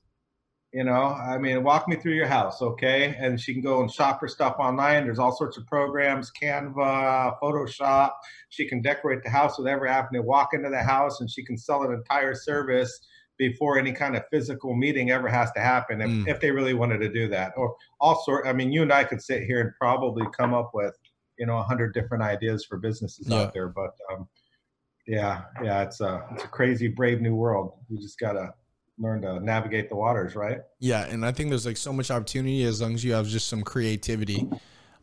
[0.73, 3.91] you know i mean walk me through your house okay and she can go and
[3.91, 8.11] shop her stuff online there's all sorts of programs canva photoshop
[8.49, 11.29] she can decorate the house with every app and they walk into the house and
[11.29, 12.99] she can sell an entire service
[13.37, 16.27] before any kind of physical meeting ever has to happen if, mm.
[16.27, 19.03] if they really wanted to do that or all sort i mean you and i
[19.03, 20.95] could sit here and probably come up with
[21.39, 23.37] you know a hundred different ideas for businesses yeah.
[23.37, 24.27] out there but um,
[25.07, 28.53] yeah yeah it's a it's a crazy brave new world we just gotta
[28.97, 30.61] learn to navigate the waters, right?
[30.79, 33.47] Yeah, and I think there's like so much opportunity as long as you have just
[33.47, 34.47] some creativity.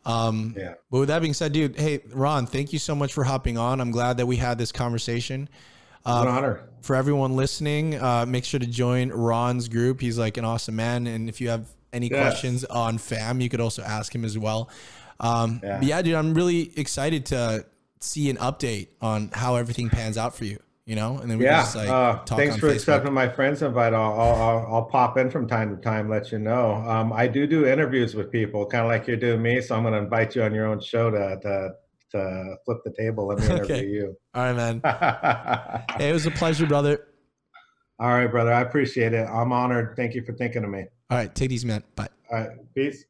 [0.05, 0.75] Um, yeah.
[0.89, 3.79] But with that being said, dude, hey Ron, thank you so much for hopping on.
[3.79, 5.49] I'm glad that we had this conversation.
[6.05, 8.01] An honor for everyone listening.
[8.01, 10.01] Uh, make sure to join Ron's group.
[10.01, 13.59] He's like an awesome man, and if you have any questions on FAM, you could
[13.61, 14.69] also ask him as well.
[15.19, 15.79] Um, yeah.
[15.81, 17.65] yeah, dude, I'm really excited to
[17.99, 21.45] see an update on how everything pans out for you you know, and then we
[21.45, 21.61] yeah.
[21.61, 22.75] Just, like, uh, thanks for Facebook.
[22.75, 23.93] accepting my friend's invite.
[23.93, 26.73] I'll, I'll, I'll, pop in from time to time, let you know.
[26.73, 29.61] Um, I do do interviews with people, kind of like you're doing me.
[29.61, 31.69] So I'm going to invite you on your own show to, to,
[32.11, 33.27] to flip the table.
[33.27, 33.85] Let me interview okay.
[33.85, 34.15] you.
[34.33, 34.81] All right, man.
[35.97, 37.07] hey, it was a pleasure, brother.
[37.99, 38.51] All right, brother.
[38.51, 39.27] I appreciate it.
[39.27, 39.95] I'm honored.
[39.95, 40.85] Thank you for thinking of me.
[41.09, 41.33] All right.
[41.33, 41.83] Take these, man.
[41.95, 42.07] Bye.
[42.31, 42.49] All right.
[42.73, 43.05] Peace.